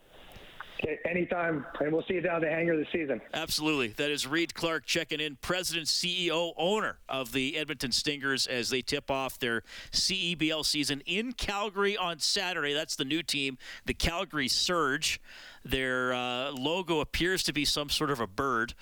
Anytime, 1.06 1.66
and 1.80 1.92
we'll 1.92 2.04
see 2.08 2.16
you 2.16 2.22
down 2.22 2.36
at 2.36 2.42
the 2.42 2.50
hangar 2.50 2.78
this 2.78 2.88
season. 2.92 3.22
Absolutely. 3.34 3.90
That 3.90 4.10
is 4.12 4.26
Reed 4.26 4.54
Clarke 4.54 4.86
checking 4.86 5.20
in, 5.20 5.38
president, 5.42 5.88
CEO, 5.88 6.54
owner 6.58 6.98
of 7.10 7.32
the 7.32 7.58
Edmonton 7.58 7.92
Stingers 7.92 8.48
as 8.48 8.70
they 8.70 8.82
tip 8.82 9.12
off 9.12 9.40
their 9.40 9.64
CEBL 9.92 10.66
season 10.66 11.02
in 11.06 11.34
Calgary 11.34 11.98
on 11.98 12.20
Saturday. 12.20 12.74
That's 12.74 12.96
the 12.96 13.06
new 13.06 13.24
team, 13.24 13.58
the 13.86 13.94
Calgary 13.94 14.48
Surge. 14.48 15.20
Their 15.64 16.14
uh, 16.14 16.52
logo 16.52 17.00
appears 17.00 17.44
to 17.44 17.54
be 17.54 17.66
some 17.66 17.90
sort 17.90 18.10
of 18.10 18.20
a 18.20 18.28
bird, 18.28 18.74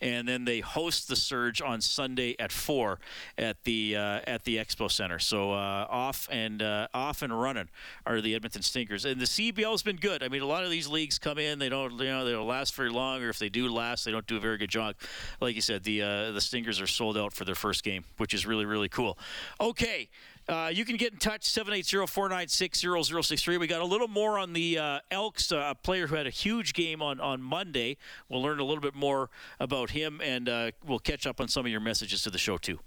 and 0.00 0.28
then 0.28 0.44
they 0.44 0.60
host 0.60 1.08
the 1.08 1.16
Surge 1.16 1.60
on 1.60 1.80
Sunday 1.80 2.36
at 2.38 2.52
four 2.52 3.00
at 3.36 3.64
the 3.64 3.96
uh, 3.96 4.20
at 4.24 4.44
the 4.44 4.56
Expo 4.56 4.90
Center. 4.90 5.18
So 5.18 5.52
uh, 5.52 5.86
off 5.88 6.28
and 6.30 6.62
uh, 6.62 6.88
off 6.94 7.22
and 7.22 7.38
running 7.38 7.68
are 8.06 8.20
the 8.20 8.34
Edmonton 8.34 8.62
Stingers, 8.62 9.04
and 9.04 9.20
the 9.20 9.26
CBL 9.26 9.70
has 9.70 9.82
been 9.82 9.96
good. 9.96 10.22
I 10.22 10.28
mean, 10.28 10.42
a 10.42 10.46
lot 10.46 10.64
of 10.64 10.70
these 10.70 10.86
leagues 10.86 11.18
come 11.18 11.38
in, 11.38 11.58
they 11.58 11.68
don't 11.68 11.92
you 11.92 12.04
know 12.06 12.24
they 12.24 12.32
don't 12.32 12.46
last 12.46 12.74
very 12.74 12.90
long, 12.90 13.22
or 13.22 13.30
if 13.30 13.38
they 13.38 13.48
do 13.48 13.68
last, 13.68 14.04
they 14.04 14.12
don't 14.12 14.26
do 14.26 14.36
a 14.36 14.40
very 14.40 14.58
good 14.58 14.70
job. 14.70 14.94
Like 15.40 15.56
you 15.56 15.62
said, 15.62 15.82
the 15.82 16.02
uh, 16.02 16.30
the 16.32 16.40
Stingers 16.40 16.80
are 16.80 16.86
sold 16.86 17.18
out 17.18 17.32
for 17.32 17.44
their 17.44 17.56
first 17.56 17.82
game, 17.82 18.04
which 18.18 18.32
is 18.32 18.46
really 18.46 18.64
really 18.64 18.88
cool. 18.88 19.18
Okay. 19.60 20.08
Uh, 20.48 20.70
you 20.72 20.86
can 20.86 20.96
get 20.96 21.12
in 21.12 21.18
touch 21.18 21.42
780-496-0063. 21.42 23.60
We 23.60 23.66
got 23.66 23.82
a 23.82 23.84
little 23.84 24.08
more 24.08 24.38
on 24.38 24.54
the 24.54 24.78
uh, 24.78 25.00
Elks, 25.10 25.52
uh, 25.52 25.66
a 25.70 25.74
player 25.74 26.06
who 26.06 26.14
had 26.14 26.26
a 26.26 26.30
huge 26.30 26.72
game 26.72 27.02
on, 27.02 27.20
on 27.20 27.42
Monday. 27.42 27.98
We'll 28.30 28.40
learn 28.40 28.58
a 28.58 28.64
little 28.64 28.80
bit 28.80 28.94
more 28.94 29.28
about 29.60 29.90
him, 29.90 30.22
and 30.24 30.48
uh, 30.48 30.70
we'll 30.86 31.00
catch 31.00 31.26
up 31.26 31.38
on 31.40 31.48
some 31.48 31.66
of 31.66 31.70
your 31.70 31.80
messages 31.80 32.22
to 32.22 32.30
the 32.30 32.38
show 32.38 32.56
too. 32.56 32.78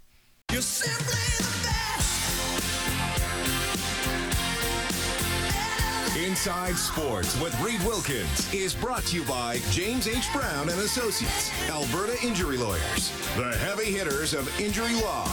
Inside 6.16 6.76
Sports 6.76 7.40
with 7.40 7.56
Reed 7.60 7.80
Wilkins 7.84 8.52
is 8.52 8.74
brought 8.74 9.04
to 9.04 9.16
you 9.16 9.22
by 9.24 9.60
James 9.70 10.08
H. 10.08 10.26
Brown 10.32 10.68
and 10.68 10.80
Associates, 10.80 11.52
Alberta 11.68 12.16
Injury 12.26 12.56
Lawyers, 12.56 13.12
the 13.36 13.56
heavy 13.58 13.92
hitters 13.92 14.34
of 14.34 14.48
injury 14.60 14.94
law. 14.94 15.28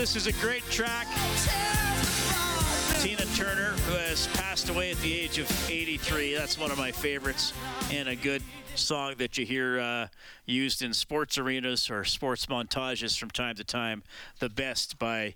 This 0.00 0.16
is 0.16 0.26
a 0.26 0.32
great 0.40 0.64
track. 0.70 1.06
Tina 3.02 3.26
Turner, 3.36 3.72
who 3.86 3.92
has 3.98 4.28
passed 4.28 4.70
away 4.70 4.92
at 4.92 4.96
the 5.02 5.12
age 5.12 5.36
of 5.36 5.70
83. 5.70 6.34
That's 6.34 6.58
one 6.58 6.70
of 6.70 6.78
my 6.78 6.90
favorites 6.90 7.52
and 7.92 8.08
a 8.08 8.16
good 8.16 8.42
song 8.76 9.16
that 9.18 9.36
you 9.36 9.44
hear 9.44 9.78
uh, 9.78 10.06
used 10.46 10.80
in 10.80 10.94
sports 10.94 11.36
arenas 11.36 11.90
or 11.90 12.04
sports 12.04 12.46
montages 12.46 13.18
from 13.18 13.30
time 13.30 13.56
to 13.56 13.62
time. 13.62 14.02
The 14.38 14.48
Best 14.48 14.98
by 14.98 15.34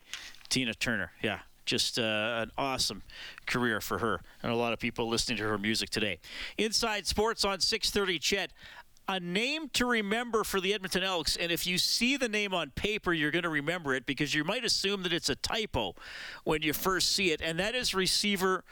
Tina 0.48 0.72
Turner. 0.72 1.12
Yeah, 1.22 1.40
just 1.66 1.98
uh, 1.98 2.40
an 2.42 2.50
awesome 2.56 3.02
career 3.46 3.82
for 3.82 3.98
her 3.98 4.22
and 4.42 4.50
a 4.50 4.56
lot 4.56 4.72
of 4.72 4.78
people 4.78 5.08
listening 5.08 5.36
to 5.38 5.44
her 5.44 5.58
music 5.58 5.90
today. 5.90 6.20
Inside 6.56 7.06
Sports 7.06 7.44
on 7.44 7.60
630 7.60 8.18
CHED 8.18 8.52
a 9.08 9.20
name 9.20 9.68
to 9.70 9.86
remember 9.86 10.44
for 10.44 10.60
the 10.60 10.72
Edmonton 10.74 11.02
Elks, 11.02 11.36
and 11.36 11.52
if 11.52 11.66
you 11.66 11.78
see 11.78 12.16
the 12.16 12.28
name 12.28 12.54
on 12.54 12.70
paper, 12.70 13.12
you're 13.12 13.30
going 13.30 13.42
to 13.42 13.50
remember 13.50 13.94
it 13.94 14.06
because 14.06 14.34
you 14.34 14.44
might 14.44 14.64
assume 14.64 15.02
that 15.02 15.12
it's 15.12 15.28
a 15.28 15.36
typo 15.36 15.94
when 16.44 16.62
you 16.62 16.72
first 16.72 17.10
see 17.10 17.30
it, 17.30 17.40
and 17.42 17.58
that 17.58 17.74
is 17.74 17.94
receiver 17.94 18.64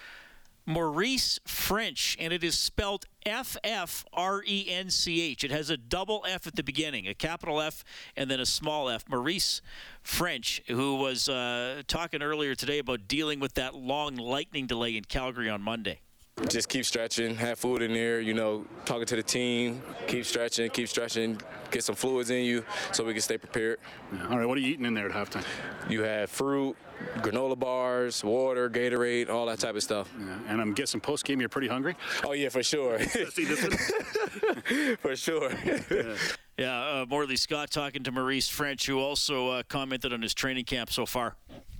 Maurice 0.65 1.41
French, 1.45 2.17
and 2.21 2.33
it 2.33 2.45
is 2.45 2.57
spelled 2.57 3.05
F 3.27 3.57
F 3.65 4.05
R 4.12 4.43
E 4.47 4.67
N 4.69 4.91
C 4.91 5.21
H. 5.21 5.43
It 5.43 5.51
has 5.51 5.71
a 5.71 5.77
double 5.77 6.25
F 6.29 6.47
at 6.47 6.55
the 6.55 6.62
beginning, 6.62 7.09
a 7.09 7.15
capital 7.15 7.61
F, 7.61 7.83
and 8.17 8.31
then 8.31 8.39
a 8.39 8.47
small 8.47 8.89
f. 8.89 9.05
Maurice 9.09 9.61
French, 10.03 10.62
who 10.69 10.95
was 10.97 11.29
uh, 11.29 11.83
talking 11.89 12.23
earlier 12.23 12.55
today 12.55 12.79
about 12.79 13.09
dealing 13.09 13.41
with 13.41 13.55
that 13.55 13.75
long 13.75 14.17
lightning 14.17 14.67
delay 14.67 14.97
in 14.97 15.05
Calgary 15.05 15.51
on 15.51 15.62
Monday 15.62 16.01
just 16.49 16.69
keep 16.69 16.85
stretching, 16.85 17.35
have 17.37 17.59
food 17.59 17.83
in 17.83 17.93
there, 17.93 18.21
you 18.21 18.35
know, 18.35 18.65
talking 18.85 19.07
to 19.07 19.17
the 19.17 19.23
team, 19.23 19.83
keep 20.07 20.25
stretching, 20.25 20.71
keep 20.71 20.89
stretching, 20.89 21.41
get 21.71 21.85
some 21.85 21.95
fluids 21.95 22.31
in 22.31 22.45
you 22.45 22.65
so 22.91 23.05
we 23.05 23.12
can 23.12 23.23
stay 23.23 23.39
prepared. 23.39 23.79
Yeah. 24.12 24.29
All 24.29 24.39
right, 24.39 24.49
what 24.49 24.57
are 24.57 24.61
you 24.61 24.69
eating 24.69 24.87
in 24.87 24.95
there 24.95 25.07
at 25.07 25.12
halftime? 25.12 25.45
You 25.89 26.03
have 26.03 26.31
fruit, 26.31 26.77
granola 27.19 27.59
bars, 27.59 28.25
water, 28.25 28.71
Gatorade, 28.71 29.29
all 29.29 29.47
that 29.47 29.61
type 29.61 29.77
of 29.77 29.83
stuff. 29.83 30.12
Yeah. 30.19 30.39
And 30.49 30.61
I'm 30.61 30.73
guessing 30.73 31.01
post 31.01 31.25
game 31.25 31.41
you're 31.41 31.49
pretty 31.49 31.69
hungry? 31.69 31.97
Oh, 32.25 32.33
yeah, 32.33 32.49
for 32.49 32.62
sure. 32.62 32.99
for 35.01 35.17
sure. 35.17 35.53
yeah. 35.91 36.17
Yeah, 36.59 36.81
uh, 36.81 37.07
Morley 37.09 37.37
Scott 37.37 37.71
talking 37.71 38.03
to 38.05 38.12
Maurice 38.12 38.49
French, 38.49 38.87
who 38.87 39.01
also 39.01 39.49
uh, 39.49 39.62
commented 39.69 40.12
on 40.12 40.21
his 40.21 40.35
training 40.35 40.67
camp 40.67 40.93
so 40.93 41.07
far. 41.07 41.35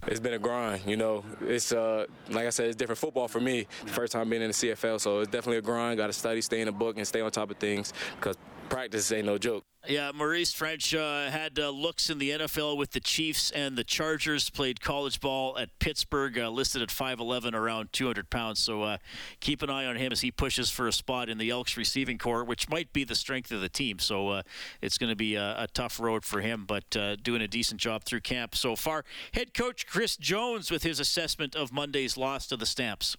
It's 0.07 0.19
been 0.19 0.33
a 0.35 0.39
grind, 0.39 0.83
you 0.87 0.97
know. 0.97 1.25
It's 1.43 1.73
uh, 1.73 2.07
like 2.29 2.47
I 2.47 2.51
said, 2.51 2.67
it's 2.67 2.77
different 2.77 2.99
football 2.99 3.29
for 3.29 3.41
me. 3.41 3.69
First 3.87 4.13
time 4.13 4.29
being 4.29 4.43
in 4.43 4.49
the 4.49 4.55
CFL, 4.55 5.01
so 5.01 5.21
it's 5.21 5.31
definitely 5.31 5.59
a 5.59 5.63
grind. 5.63 5.99
Got 5.99 6.09
to 6.09 6.13
study, 6.13 6.41
stay 6.41 6.61
in 6.61 6.67
the 6.67 6.73
book, 6.73 6.97
and 6.97 7.07
stay 7.07 7.21
on 7.21 7.31
top 7.31 7.51
of 7.51 7.57
things 7.59 7.93
because 8.17 8.37
practice 8.73 9.13
ain't 9.13 9.27
no 9.27 9.39
joke. 9.39 9.65
Yeah, 9.89 10.13
Maurice 10.15 10.53
French 10.53 10.95
uh, 10.95 11.29
had 11.29 11.59
uh, 11.59 11.71
looks 11.71 12.09
in 12.09 12.19
the 12.19 12.31
NFL 12.31 12.77
with 12.77 12.93
the 12.93 13.01
Chiefs 13.01 13.51
and 13.51 13.77
the 13.77 13.83
Chargers. 13.83 14.49
Played 14.49 14.81
college 14.81 15.21
ball 15.21 15.59
at 15.59 15.77
Pittsburgh, 15.81 16.39
uh, 16.39 16.49
listed 16.51 16.83
at 16.83 16.89
5'11", 16.89 17.53
around 17.53 17.93
200 17.93 18.31
pounds. 18.31 18.61
So 18.61 18.83
uh, 18.83 18.99
keep 19.41 19.61
an 19.61 19.71
eye 19.71 19.85
on 19.85 19.97
him 19.97 20.13
as 20.13 20.21
he 20.21 20.31
pushes 20.31 20.71
for 20.71 20.87
a 20.87 20.93
spot 20.93 21.29
in 21.29 21.39
the 21.39 21.51
Elks 21.51 21.77
receiving 21.77 22.17
corps, 22.17 22.45
which 22.45 22.69
might 22.69 22.93
be 22.93 23.03
the 23.03 23.17
strength 23.17 23.51
of 23.51 23.61
the 23.61 23.69
team. 23.69 23.99
So 23.99 24.29
uh, 24.29 24.43
it's 24.81 24.99
going 24.99 25.11
to 25.11 25.17
be 25.17 25.35
a, 25.35 25.57
a, 25.59 25.67
tough 25.75 25.99
road 25.99 26.25
for 26.25 26.41
him, 26.41 26.65
but 26.65 26.97
uh, 26.97 27.17
doing 27.17 27.43
a 27.43 27.49
decent 27.49 27.81
job 27.81 28.05
through 28.05 28.21
camp 28.21 28.55
so 28.55 28.77
far. 28.77 29.05
Head 29.35 29.53
coach 29.53 29.87
Chris 29.87 30.17
Jones 30.17 30.71
with 30.71 30.85
his 30.85 31.01
assessment 31.01 31.57
of 31.57 31.73
Monday's 31.73 32.17
loss 32.17 32.47
to 32.49 32.57
the 32.57 32.67
Stamps. 32.67 33.17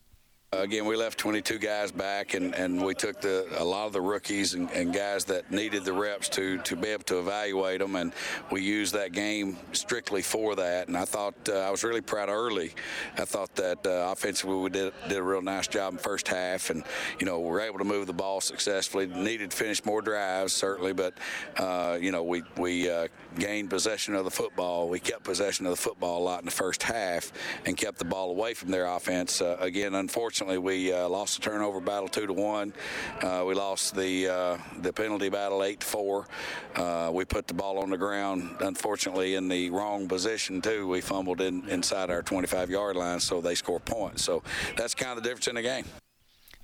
Again, 0.62 0.86
we 0.86 0.96
left 0.96 1.18
22 1.18 1.58
guys 1.58 1.92
back, 1.92 2.36
and, 2.36 2.54
and 2.54 2.86
we 2.86 2.94
took 2.94 3.20
the 3.20 3.48
a 3.58 3.64
lot 3.64 3.88
of 3.88 3.94
the 3.94 4.02
rookies 4.02 4.54
and, 4.54 4.70
and, 4.72 4.94
guys 4.94 5.26
that 5.26 5.52
needed 5.52 5.84
the 5.84 5.94
reps 5.94 6.30
to 6.30 6.60
to 6.60 6.76
be 6.76 6.90
able 6.90 7.04
to 7.04 7.20
evaluate 7.20 7.80
them, 7.80 7.96
and 7.96 8.14
we 8.52 8.62
used 8.62 8.94
that 8.94 9.14
game 9.14 9.58
strictly 9.72 10.22
for 10.22 10.56
that. 10.56 10.88
And 10.88 10.96
I 10.96 11.06
thought 11.06 11.34
uh, 11.50 11.54
I 11.54 11.72
was 11.72 11.84
really 11.84 12.02
proud 12.02 12.30
early. 12.30 12.74
I 13.18 13.26
thought 13.26 13.56
that 13.56 13.86
uh, 13.86 14.12
offensively 14.12 14.56
we 14.58 14.70
did 14.70 14.94
did 15.10 15.18
a 15.18 15.24
real 15.24 15.42
nice 15.42 15.68
job 15.68 15.94
in 15.94 16.00
first 16.00 16.28
half, 16.28 16.70
and 16.70 16.84
you 17.20 17.26
know 17.26 17.40
we 17.40 17.50
were 17.50 17.62
able 17.62 17.80
to 17.80 17.86
move 17.86 18.06
the 18.06 18.14
ball 18.14 18.40
successfully. 18.40 19.08
Needed 19.08 19.52
to 19.52 19.58
finish 19.58 19.84
more 19.84 20.02
drives 20.02 20.54
certainly, 20.54 20.94
but 20.94 21.18
uh, 21.58 21.98
you 22.00 22.12
know 22.12 22.24
we 22.24 22.44
we 22.58 22.90
uh, 22.90 23.08
gained 23.40 23.72
possession 23.72 24.14
of 24.14 24.24
the 24.24 24.32
football. 24.32 24.88
We 24.88 25.00
kept 25.00 25.24
possession 25.24 25.66
of 25.66 25.72
the 25.72 25.82
football 25.82 26.22
a 26.22 26.24
lot 26.24 26.40
in 26.40 26.46
the 26.46 26.52
first 26.52 26.84
half, 26.84 27.34
and 27.66 27.76
kept 27.76 27.98
the 27.98 28.06
ball 28.06 28.30
away 28.30 28.54
from 28.54 28.70
their 28.70 28.86
offense. 28.86 29.42
Uh, 29.42 29.58
again, 29.60 29.96
unfortunately 29.96 30.43
Unfortunately, 30.44 30.76
we 30.76 30.92
uh, 30.92 31.08
lost 31.08 31.36
the 31.36 31.42
turnover 31.42 31.80
battle 31.80 32.10
two 32.10 32.28
to 32.28 32.34
one. 32.34 32.74
Uh, 33.22 33.46
we 33.48 33.54
lost 33.54 33.96
the 33.96 34.28
uh, 34.28 34.58
the 34.82 34.92
penalty 34.92 35.30
battle 35.30 35.64
eight 35.64 35.80
to 35.80 35.86
four. 35.88 36.28
Uh, 36.76 37.10
we 37.14 37.24
put 37.24 37.48
the 37.48 37.54
ball 37.54 37.80
on 37.80 37.90
the 37.90 37.98
ground, 37.98 38.58
unfortunately, 38.60 39.36
in 39.36 39.48
the 39.48 39.70
wrong 39.70 40.06
position 40.06 40.62
too. 40.62 40.86
We 40.86 41.00
fumbled 41.00 41.40
in, 41.40 41.70
inside 41.70 42.10
our 42.10 42.22
25 42.22 42.70
yard 42.70 42.98
line, 42.98 43.22
so 43.22 43.40
they 43.40 43.56
score 43.56 43.80
points. 43.80 44.22
So 44.22 44.44
that's 44.76 44.94
kind 44.94 45.18
of 45.18 45.24
the 45.24 45.30
difference 45.30 45.48
in 45.48 45.56
the 45.56 45.62
game. 45.62 45.86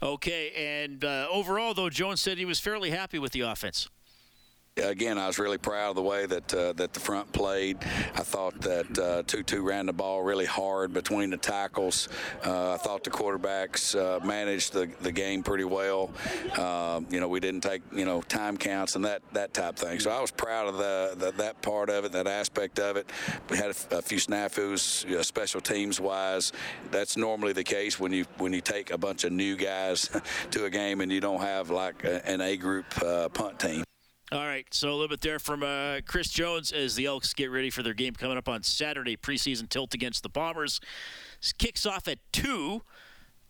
Okay, 0.04 0.52
and 0.82 1.06
uh, 1.06 1.28
overall, 1.32 1.74
though, 1.74 1.90
Jones 1.90 2.20
said 2.20 2.38
he 2.38 2.44
was 2.44 2.60
fairly 2.60 2.90
happy 2.90 3.18
with 3.18 3.32
the 3.32 3.42
offense 3.42 3.88
again, 4.80 5.18
I 5.18 5.28
was 5.28 5.40
really 5.40 5.58
proud 5.58 5.90
of 5.90 5.96
the 5.96 6.02
way 6.02 6.26
that 6.26 6.54
uh, 6.54 6.74
that 6.74 6.94
the 6.94 7.00
front 7.00 7.32
played. 7.32 7.78
I 8.16 8.22
thought 8.22 8.60
that 8.62 9.00
uh, 9.00 9.24
Tutu 9.24 9.62
ran 9.62 9.86
the 9.86 9.94
ball 9.94 10.24
really 10.24 10.46
hard 10.46 10.94
between 10.94 11.30
the 11.30 11.38
tackles. 11.38 12.10
Uh, 12.46 12.74
I 12.74 12.78
thought 12.78 13.04
the 13.04 13.10
quarterbacks 13.10 13.98
uh, 13.98 14.24
managed 14.26 14.74
the, 14.74 14.90
the 15.02 15.12
game 15.12 15.44
pretty 15.44 15.64
well. 15.64 16.12
Uh, 16.56 17.02
you 17.10 17.20
know, 17.20 17.28
we 17.28 17.40
didn't 17.40 17.62
take 17.62 17.82
you 17.94 18.06
know 18.06 18.22
time 18.22 18.58
counts 18.58 18.96
and 18.96 19.06
that 19.06 19.22
that 19.34 19.54
type 19.54 19.76
thing. 19.76 20.00
So 20.00 20.12
I 20.12 20.22
was 20.22 20.32
proud 20.32 20.68
of 20.68 20.78
the, 20.78 21.16
the 21.18 21.32
that 21.44 21.62
part 21.62 21.90
of 21.90 22.06
it, 22.06 22.12
that 22.14 22.28
aspect 22.28 22.80
of 22.80 22.98
it. 22.98 23.10
We 23.50 23.58
had 23.58 23.72
a, 23.92 23.98
a 23.98 24.02
few 24.02 24.18
snafus, 24.18 25.08
you 25.08 25.16
know, 25.16 25.22
special 25.22 25.62
teams 25.62 26.00
wise. 26.00 26.52
That's 26.92 27.18
normally 27.18 27.54
the 27.54 27.64
case 27.64 28.00
when 28.00 28.14
you 28.14 28.26
when 28.38 28.54
you 28.54 28.62
take 28.62 28.92
a 28.92 28.98
bunch 28.98 29.24
of 29.24 29.32
new 29.32 29.56
guys 29.56 30.10
to 30.52 30.66
a 30.66 30.70
game 30.70 31.02
and 31.02 31.12
you 31.12 31.22
don't 31.22 31.42
have 31.42 31.70
like 31.70 32.04
a, 32.04 32.28
an 32.28 32.42
A 32.42 32.58
group 32.58 32.86
uh, 33.02 33.30
punt 33.30 33.60
team. 33.60 33.84
All 34.32 34.46
right, 34.46 34.68
so 34.70 34.90
a 34.90 34.92
little 34.92 35.08
bit 35.08 35.22
there 35.22 35.40
from 35.40 35.64
uh, 35.64 36.02
Chris 36.06 36.30
Jones 36.30 36.72
as 36.72 36.94
the 36.94 37.08
Elks 37.08 37.34
get 37.34 37.50
ready 37.50 37.72
for 37.72 37.82
their 37.82 37.96
game 37.96 38.14
coming 38.14 38.38
up 38.38 38.48
on 38.48 38.62
Saturday, 38.62 39.18
preseason 39.18 39.68
tilt 39.68 39.96
against 39.96 40.22
the 40.22 40.30
Bombers. 40.30 40.80
This 41.42 41.52
kicks 41.52 41.84
off 41.84 42.08
at 42.08 42.20
2 42.34 42.84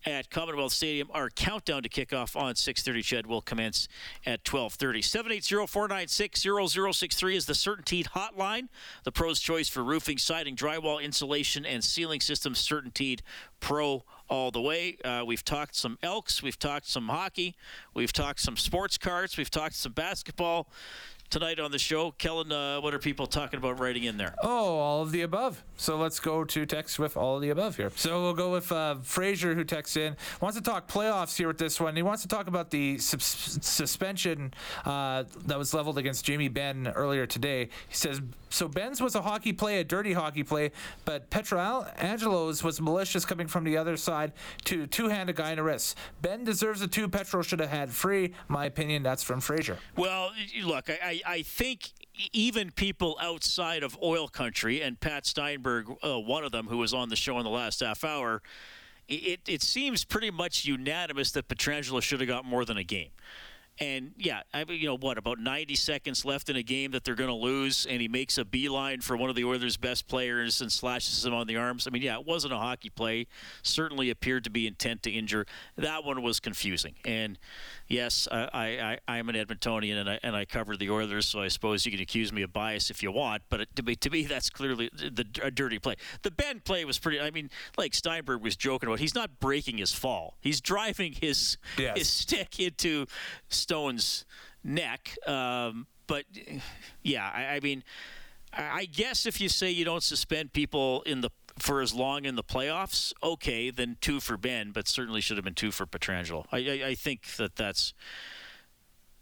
at 0.06 0.30
Commonwealth 0.30 0.72
Stadium. 0.72 1.10
Our 1.14 1.30
countdown 1.30 1.84
to 1.84 1.90
kickoff 1.90 2.40
on 2.40 2.56
6:30 2.56 3.04
CHED 3.04 3.28
will 3.28 3.42
commence 3.42 3.90
at 4.26 4.46
12:30. 4.46 5.02
780-496-0063 5.02 7.36
is 7.36 7.46
the 7.46 7.52
Certainteed 7.52 8.12
hotline. 8.12 8.70
The 9.04 9.12
pro's 9.12 9.42
choice 9.42 9.68
for 9.68 9.84
roofing, 9.84 10.18
siding, 10.18 10.56
drywall, 10.56 11.04
insulation, 11.04 11.66
and 11.66 11.84
ceiling 11.84 12.22
systems. 12.22 12.66
Certainteed 12.66 13.20
Pro 13.60 14.06
all 14.30 14.52
the 14.52 14.62
way. 14.62 14.98
Uh, 15.04 15.24
we've 15.26 15.44
talked 15.44 15.76
some 15.76 15.98
Elks, 16.04 16.42
we've 16.42 16.60
talked 16.60 16.88
some 16.88 17.08
hockey, 17.08 17.56
we've 17.94 18.14
talked 18.14 18.40
some 18.40 18.58
sports 18.58 18.98
cards, 18.98 19.38
we've 19.38 19.52
talked 19.52 19.76
some 19.76 19.92
basketball 19.92 20.68
tonight 21.30 21.60
on 21.60 21.72
the 21.72 21.80
show. 21.80 22.12
Kellen, 22.12 22.52
uh, 22.52 22.82
what 22.82 22.94
are 22.94 23.00
people 23.00 23.28
talking 23.28 23.58
about 23.58 23.80
writing 23.80 24.04
in 24.04 24.18
there? 24.18 24.34
Oh, 24.42 24.80
all 24.80 25.02
of 25.04 25.12
the 25.12 25.22
above. 25.22 25.64
So 25.78 25.98
let's 25.98 26.20
go 26.20 26.44
to 26.44 26.66
text 26.66 26.98
with 26.98 27.16
all 27.16 27.36
of 27.36 27.42
the 27.42 27.52
above 27.52 27.78
here. 27.78 27.92
So 27.96 28.22
we'll 28.22 28.34
go 28.34 28.52
with 28.52 28.72
uh, 28.72 28.96
Frazier, 29.04 29.54
who 29.54 29.64
texts 29.64 29.96
in, 29.96 30.16
wants 30.42 30.58
to 30.58 30.64
talk 30.64 30.88
playoffs 30.88 31.38
here 31.38 31.48
with 31.48 31.60
this 31.60 31.80
one. 31.80 31.96
He 31.96 32.02
wants 32.02 32.24
to 32.24 32.28
talk 32.28 32.48
about 32.48 32.72
the 32.72 32.98
suspension 32.98 34.54
uh, 34.86 35.24
that 35.46 35.58
was 35.58 35.74
leveled 35.74 35.98
against 35.98 36.26
Jamie 36.26 36.50
Benn 36.50 36.88
earlier 36.96 37.26
today. 37.26 37.70
He 37.88 37.96
says, 37.96 38.22
so 38.50 38.68
Benn's 38.68 39.00
was 39.00 39.14
a 39.14 39.22
hockey 39.22 39.54
play, 39.54 39.80
a 39.80 39.84
dirty 39.84 40.14
hockey 40.14 40.44
play, 40.44 40.72
but 41.06 41.30
Pietrangelo's 41.30 42.64
was 42.64 42.82
malicious 42.82 43.24
coming 43.24 43.48
from 43.48 43.64
the 43.64 43.78
other 43.78 43.96
side 43.96 44.19
to 44.66 44.88
two-hand 44.88 45.30
a 45.30 45.34
guy 45.34 45.52
in 45.52 45.60
a 45.60 45.64
wrist. 45.64 45.98
Benn 46.22 46.44
deserves 46.44 46.82
a 46.82 46.88
two. 46.88 47.08
Petro 47.08 47.42
should 47.42 47.60
have 47.60 47.70
had 47.70 47.90
free. 47.90 48.34
My 48.48 48.66
opinion, 48.66 49.04
that's 49.04 49.24
from 49.24 49.40
Frazier. 49.42 49.78
Well, 49.96 50.32
look, 50.64 50.90
I, 50.90 51.22
I 51.26 51.42
think 51.42 51.92
even 52.34 52.72
people 52.72 53.18
outside 53.22 53.84
of 53.84 53.98
oil 54.04 54.28
country, 54.28 54.82
and 54.82 55.00
Pat 55.00 55.26
Steinberg, 55.26 55.88
uh, 56.04 56.20
one 56.20 56.44
of 56.44 56.52
them 56.52 56.68
who 56.68 56.78
was 56.78 56.94
on 56.94 57.10
the 57.10 57.16
show 57.16 57.38
in 57.38 57.44
the 57.44 57.50
last 57.50 57.80
half 57.80 58.04
hour, 58.04 58.42
it, 59.08 59.40
it 59.48 59.62
seems 59.62 60.04
pretty 60.04 60.30
much 60.30 60.66
unanimous 60.66 61.32
that 61.32 61.48
Pietrangelo 61.48 62.02
should 62.02 62.20
have 62.20 62.28
got 62.28 62.46
more 62.46 62.66
than 62.66 62.78
a 62.78 62.84
game. 62.84 63.10
And 63.82 64.12
yeah, 64.18 64.42
I 64.54 64.66
mean, 64.66 64.82
you 64.82 64.88
know 64.88 64.98
what? 64.98 65.18
About 65.18 65.40
90 65.40 65.76
seconds 65.76 66.26
left 66.26 66.50
in 66.50 66.58
a 66.58 66.64
game 66.64 66.92
that 66.92 67.06
they're 67.06 67.16
going 67.16 67.30
to 67.30 67.36
lose, 67.36 67.86
and 67.86 68.02
he 68.02 68.10
makes 68.10 68.38
a 68.38 68.44
beeline 68.44 69.00
for 69.00 69.16
one 69.16 69.30
of 69.30 69.38
the 69.38 69.46
Oilers' 69.46 69.78
best 69.78 70.08
players 70.08 70.60
and 70.60 70.70
slashes 70.70 71.26
him 71.26 71.34
on 71.34 71.48
the 71.48 71.56
arms. 71.56 71.88
I 71.88 71.92
mean, 71.92 72.02
yeah, 72.02 72.20
it 72.20 72.26
wasn't 72.26 72.54
a 72.54 72.58
hockey 72.58 72.90
play. 72.90 73.28
Certainly 73.64 74.10
appeared 74.10 74.44
to 74.44 74.50
be 74.50 74.68
intent 74.68 75.04
to 75.04 75.12
injure. 75.12 75.46
That 75.78 76.04
one 76.04 76.22
was 76.22 76.42
confusing, 76.42 76.96
and 77.06 77.40
yes, 77.90 78.28
I, 78.32 78.48
I, 78.54 78.98
I 79.08 79.18
am 79.18 79.28
an 79.28 79.36
Edmontonian 79.36 80.00
and 80.00 80.10
I, 80.10 80.20
and 80.24 80.36
I 80.36 80.46
cover 80.46 80.78
the 80.78 80.90
Oilers, 80.90 81.28
so 81.28 81.42
I 81.42 81.50
suppose 81.50 81.86
you 81.86 81.92
can 81.92 82.00
accuse 82.00 82.32
me 82.32 82.44
of 82.44 82.54
bias 82.54 82.90
if 82.90 83.04
you 83.04 83.12
want. 83.12 83.44
But 83.50 83.62
it, 83.62 83.76
to, 83.76 83.84
me, 83.84 83.96
to 83.96 84.10
me, 84.10 84.24
that's 84.24 84.50
clearly 84.50 84.90
the, 84.94 85.26
a 85.44 85.52
dirty 85.52 85.80
play. 85.80 85.96
The 86.22 86.32
Benn 86.32 86.62
play 86.62 86.86
was 86.86 87.00
pretty. 87.00 87.20
I 87.20 87.32
mean, 87.32 87.50
like 87.78 87.94
Steinberg 87.94 88.42
was 88.42 88.56
joking 88.56 88.88
about, 88.88 89.00
he's 89.00 89.16
not 89.16 89.40
breaking 89.40 89.80
his 89.80 89.92
fall. 89.92 90.38
He's 90.40 90.62
driving 90.62 91.14
his 91.14 91.58
yes. 91.78 91.98
his 91.98 92.08
stick 92.08 92.60
into 92.60 93.06
Stone's 93.50 94.26
neck. 94.64 95.18
Um, 95.28 95.88
but 96.08 96.26
yeah, 97.04 97.30
I, 97.34 97.56
I 97.56 97.60
mean. 97.60 97.84
I 98.52 98.86
guess 98.86 99.28
if 99.28 99.40
you 99.40 99.48
say 99.48 99.70
you 99.70 99.86
don't 99.86 100.02
suspend 100.02 100.54
people 100.54 101.04
in 101.04 101.22
the 101.22 101.30
for 101.62 101.82
as 101.82 101.94
long 101.94 102.26
in 102.26 102.36
the 102.36 102.44
playoffs, 102.44 103.14
okay, 103.24 103.70
then 103.70 103.98
two 104.02 104.20
for 104.20 104.38
Benn, 104.38 104.72
but 104.72 104.88
certainly 104.88 105.22
should 105.22 105.38
have 105.38 105.44
been 105.44 105.56
two 105.56 105.72
for 105.72 105.86
Pietrangelo. 105.86 106.46
I, 106.52 106.58
I, 106.58 106.88
I 106.90 106.96
think 106.96 107.36
that 107.38 107.56
that's 107.56 107.94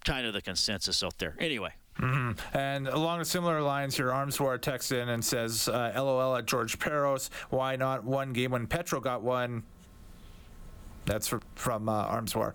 kind 0.06 0.26
of 0.26 0.34
the 0.34 0.42
consensus 0.42 1.04
out 1.04 1.18
there. 1.18 1.36
Anyway. 1.40 1.74
Mm-hmm. 2.00 2.58
And 2.58 2.88
along 2.88 3.24
similar 3.24 3.62
lines, 3.62 3.98
your 3.98 4.14
arms 4.14 4.40
war 4.40 4.58
texts 4.58 4.92
in 4.92 5.10
and 5.10 5.26
says, 5.26 5.68
uh, 5.68 5.92
"LOL 5.96 6.36
at 6.36 6.46
George 6.46 6.78
Parros. 6.78 7.30
Why 7.50 7.76
not 7.76 8.04
one 8.04 8.34
game 8.34 8.52
when 8.52 8.68
Petro 8.68 9.00
got 9.00 9.24
one?" 9.24 9.64
That's 11.06 11.28
for, 11.28 11.42
from 11.56 11.90
uh, 11.90 11.94
Arms 11.94 12.36
War. 12.36 12.54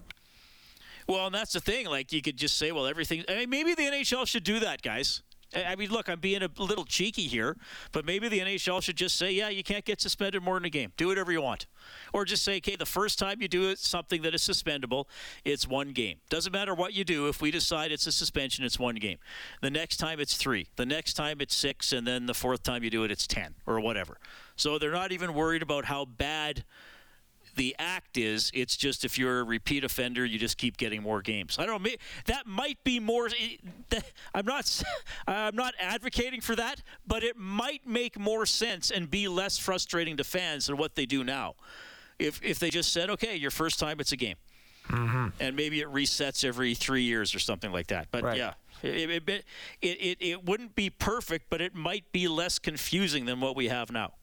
Well, 1.08 1.26
and 1.26 1.34
that's 1.34 1.54
the 1.54 1.60
thing. 1.60 1.86
Like 1.86 2.12
you 2.12 2.22
could 2.22 2.36
just 2.36 2.56
say, 2.56 2.70
"Well, 2.70 2.86
everything." 2.86 3.24
I 3.28 3.40
mean, 3.40 3.50
maybe 3.50 3.74
the 3.74 3.82
NHL 3.82 4.28
should 4.28 4.44
do 4.44 4.60
that, 4.60 4.80
guys. 4.82 5.22
I 5.54 5.76
mean, 5.76 5.90
look, 5.90 6.08
I'm 6.08 6.20
being 6.20 6.42
a 6.42 6.50
little 6.58 6.84
cheeky 6.84 7.26
here, 7.26 7.56
but 7.92 8.04
maybe 8.04 8.28
the 8.28 8.40
NHL 8.40 8.82
should 8.82 8.96
just 8.96 9.16
say, 9.16 9.32
yeah, 9.32 9.48
you 9.48 9.62
can't 9.62 9.84
get 9.84 10.00
suspended 10.00 10.42
more 10.42 10.54
than 10.54 10.64
a 10.64 10.70
game. 10.70 10.92
Do 10.96 11.08
whatever 11.08 11.32
you 11.32 11.42
want. 11.42 11.66
Or 12.12 12.24
just 12.24 12.44
say, 12.44 12.56
okay, 12.56 12.76
the 12.76 12.86
first 12.86 13.18
time 13.18 13.42
you 13.42 13.48
do 13.48 13.68
it, 13.68 13.78
something 13.78 14.22
that 14.22 14.34
is 14.34 14.42
suspendable, 14.42 15.08
it's 15.44 15.66
one 15.66 15.92
game. 15.92 16.18
Doesn't 16.30 16.52
matter 16.52 16.74
what 16.74 16.94
you 16.94 17.04
do. 17.04 17.28
If 17.28 17.42
we 17.42 17.50
decide 17.50 17.92
it's 17.92 18.06
a 18.06 18.12
suspension, 18.12 18.64
it's 18.64 18.78
one 18.78 18.96
game. 18.96 19.18
The 19.60 19.70
next 19.70 19.98
time 19.98 20.20
it's 20.20 20.36
three. 20.36 20.68
The 20.76 20.86
next 20.86 21.14
time 21.14 21.40
it's 21.40 21.54
six. 21.54 21.92
And 21.92 22.06
then 22.06 22.26
the 22.26 22.34
fourth 22.34 22.62
time 22.62 22.82
you 22.82 22.90
do 22.90 23.04
it, 23.04 23.10
it's 23.10 23.26
10 23.26 23.54
or 23.66 23.80
whatever. 23.80 24.18
So 24.56 24.78
they're 24.78 24.92
not 24.92 25.12
even 25.12 25.34
worried 25.34 25.62
about 25.62 25.86
how 25.86 26.04
bad 26.04 26.64
the 27.54 27.74
act 27.78 28.16
is. 28.16 28.50
It's 28.54 28.76
just 28.76 29.04
if 29.04 29.18
you're 29.18 29.40
a 29.40 29.44
repeat 29.44 29.84
offender, 29.84 30.24
you 30.24 30.38
just 30.38 30.58
keep 30.58 30.76
getting 30.76 31.02
more 31.02 31.22
games. 31.22 31.58
I 31.58 31.66
don't 31.66 31.82
know. 31.82 31.90
That 32.26 32.46
might 32.46 32.82
be 32.84 33.00
more. 33.00 33.28
I'm 34.34 34.46
not. 34.46 34.82
I'm 35.26 35.56
not 35.56 35.74
advocating 35.80 36.40
for 36.40 36.56
that, 36.56 36.82
but 37.06 37.22
it 37.22 37.36
might 37.36 37.86
make 37.86 38.18
more 38.18 38.46
sense 38.46 38.90
and 38.90 39.10
be 39.10 39.28
less 39.28 39.58
frustrating 39.58 40.16
to 40.16 40.24
fans 40.24 40.66
than 40.66 40.76
what 40.76 40.94
they 40.94 41.06
do 41.06 41.24
now. 41.24 41.54
If 42.18 42.42
if 42.42 42.58
they 42.58 42.70
just 42.70 42.92
said, 42.92 43.10
okay, 43.10 43.36
your 43.36 43.50
first 43.50 43.78
time, 43.78 44.00
it's 44.00 44.12
a 44.12 44.16
game. 44.16 44.36
Mm-hmm. 44.88 45.28
And 45.40 45.56
maybe 45.56 45.80
it 45.80 45.88
resets 45.88 46.44
every 46.44 46.74
three 46.74 47.02
years 47.02 47.34
or 47.34 47.38
something 47.38 47.70
like 47.70 47.88
that. 47.88 48.08
But 48.10 48.24
right. 48.24 48.36
yeah, 48.36 48.54
it, 48.82 49.10
it, 49.10 49.28
it, 49.28 49.44
it, 49.80 50.18
it 50.20 50.44
wouldn't 50.44 50.74
be 50.74 50.90
perfect, 50.90 51.46
but 51.50 51.60
it 51.60 51.74
might 51.74 52.10
be 52.12 52.26
less 52.28 52.58
confusing 52.58 53.24
than 53.26 53.40
what 53.40 53.54
we 53.54 53.68
have 53.68 53.92
now. 53.92 54.14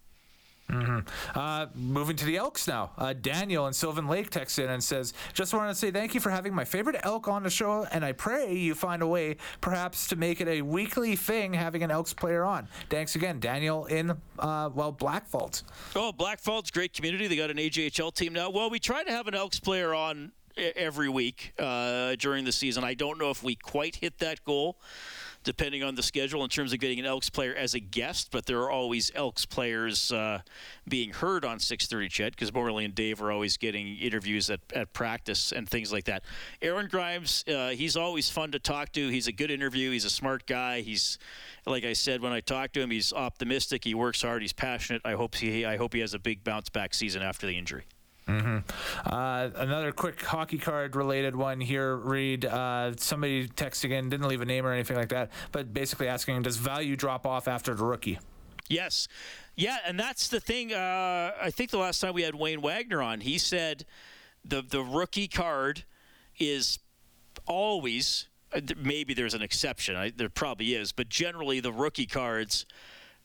Mm-hmm. 0.69 1.37
Uh, 1.37 1.65
moving 1.73 2.15
to 2.15 2.25
the 2.25 2.37
Elks 2.37 2.67
now. 2.67 2.91
Uh, 2.97 3.13
Daniel 3.13 3.67
in 3.67 3.73
Sylvan 3.73 4.07
Lake 4.07 4.29
texts 4.29 4.59
in 4.59 4.69
and 4.69 4.83
says, 4.83 5.13
Just 5.33 5.53
wanted 5.53 5.69
to 5.69 5.75
say 5.75 5.91
thank 5.91 6.13
you 6.13 6.19
for 6.19 6.29
having 6.29 6.53
my 6.53 6.65
favorite 6.65 6.97
elk 7.03 7.27
on 7.27 7.43
the 7.43 7.49
show, 7.49 7.87
and 7.91 8.05
I 8.05 8.11
pray 8.11 8.53
you 8.53 8.75
find 8.75 9.01
a 9.01 9.07
way 9.07 9.37
perhaps 9.61 10.07
to 10.07 10.15
make 10.15 10.41
it 10.41 10.47
a 10.47 10.61
weekly 10.61 11.15
thing 11.15 11.53
having 11.53 11.83
an 11.83 11.91
Elks 11.91 12.13
player 12.13 12.43
on. 12.43 12.67
Thanks 12.89 13.15
again, 13.15 13.39
Daniel 13.39 13.85
in, 13.85 14.11
uh, 14.11 14.69
well, 14.73 14.93
Blackfalds. 14.93 15.63
Oh, 15.95 16.13
Blackfalds, 16.15 16.71
great 16.71 16.93
community. 16.93 17.27
They 17.27 17.35
got 17.35 17.49
an 17.49 17.57
AJHL 17.57 18.13
team 18.13 18.33
now. 18.33 18.49
Well, 18.49 18.69
we 18.69 18.79
try 18.79 19.03
to 19.03 19.11
have 19.11 19.27
an 19.27 19.33
Elks 19.33 19.59
player 19.59 19.93
on 19.93 20.31
every 20.75 21.09
week 21.09 21.53
uh, 21.57 22.15
during 22.15 22.45
the 22.45 22.51
season. 22.51 22.83
I 22.83 22.93
don't 22.93 23.17
know 23.17 23.29
if 23.29 23.43
we 23.43 23.55
quite 23.55 23.95
hit 23.95 24.19
that 24.19 24.43
goal 24.43 24.77
depending 25.49 25.81
on 25.81 25.95
the 25.95 26.03
schedule 26.03 26.43
in 26.43 26.49
terms 26.49 26.73
of 26.73 26.79
getting 26.79 26.99
an 26.99 27.07
Elks 27.07 27.27
player 27.27 27.55
as 27.55 27.73
a 27.73 27.79
guest, 27.79 28.29
but 28.29 28.45
there 28.45 28.59
are 28.59 28.69
always 28.69 29.11
Elks 29.15 29.47
players 29.47 30.11
uh, 30.11 30.41
being 30.87 31.09
heard 31.09 31.43
on 31.43 31.57
630 31.57 32.07
CHED 32.07 32.33
because 32.33 32.53
Morley 32.53 32.85
and 32.85 32.93
Dave 32.93 33.19
are 33.19 33.31
always 33.31 33.57
getting 33.57 33.97
interviews 33.97 34.51
at, 34.51 34.59
at 34.75 34.93
practice 34.93 35.51
and 35.51 35.67
things 35.67 35.91
like 35.91 36.03
that. 36.03 36.23
Aaron 36.61 36.87
Grymes, 36.87 37.43
uh, 37.47 37.69
he's 37.69 37.97
always 37.97 38.29
fun 38.29 38.51
to 38.51 38.59
talk 38.59 38.91
to. 38.91 39.09
He's 39.09 39.25
a 39.25 39.31
good 39.31 39.49
interview. 39.49 39.89
He's 39.89 40.05
a 40.05 40.11
smart 40.11 40.45
guy. 40.45 40.81
He's, 40.81 41.17
like 41.65 41.83
I 41.83 41.93
said, 41.93 42.21
when 42.21 42.31
I 42.31 42.41
talk 42.41 42.71
to 42.73 42.81
him, 42.81 42.91
he's 42.91 43.11
optimistic. 43.11 43.83
He 43.83 43.95
works 43.95 44.21
hard. 44.21 44.43
He's 44.43 44.53
passionate. 44.53 45.01
I 45.03 45.13
hope 45.13 45.33
he, 45.33 45.65
I 45.65 45.77
hope 45.77 45.95
he 45.95 46.01
has 46.01 46.13
a 46.13 46.19
big 46.19 46.43
bounce 46.43 46.69
back 46.69 46.93
season 46.93 47.23
after 47.23 47.47
the 47.47 47.57
injury. 47.57 47.85
Mm-hmm. 48.29 48.57
Uh, 49.05 49.49
another 49.55 49.91
quick 49.91 50.21
hockey 50.21 50.57
card 50.57 50.95
related 50.95 51.35
one 51.35 51.59
here. 51.59 51.95
Read 51.95 52.45
uh, 52.45 52.95
somebody 52.97 53.47
texting 53.47 53.91
in, 53.91 54.09
didn't 54.09 54.27
leave 54.27 54.41
a 54.41 54.45
name 54.45 54.65
or 54.65 54.71
anything 54.71 54.97
like 54.97 55.09
that, 55.09 55.31
but 55.51 55.73
basically 55.73 56.07
asking, 56.07 56.43
does 56.43 56.57
value 56.57 56.95
drop 56.95 57.25
off 57.25 57.47
after 57.47 57.73
the 57.73 57.83
rookie? 57.83 58.19
Yes. 58.69 59.07
Yeah, 59.55 59.77
and 59.85 59.99
that's 59.99 60.27
the 60.27 60.39
thing. 60.39 60.73
Uh, 60.73 61.31
I 61.41 61.49
think 61.49 61.71
the 61.71 61.79
last 61.79 61.99
time 61.99 62.13
we 62.13 62.21
had 62.21 62.35
Wayne 62.35 62.61
Wagner 62.61 63.01
on, 63.01 63.19
he 63.21 63.37
said 63.37 63.85
the 64.45 64.61
the 64.61 64.81
rookie 64.81 65.27
card 65.27 65.83
is 66.37 66.79
always 67.45 68.27
uh, 68.53 68.61
maybe 68.77 69.13
there's 69.13 69.33
an 69.33 69.41
exception. 69.41 69.95
I, 69.95 70.11
there 70.11 70.29
probably 70.29 70.75
is, 70.75 70.91
but 70.91 71.09
generally 71.09 71.59
the 71.59 71.73
rookie 71.73 72.05
cards 72.05 72.65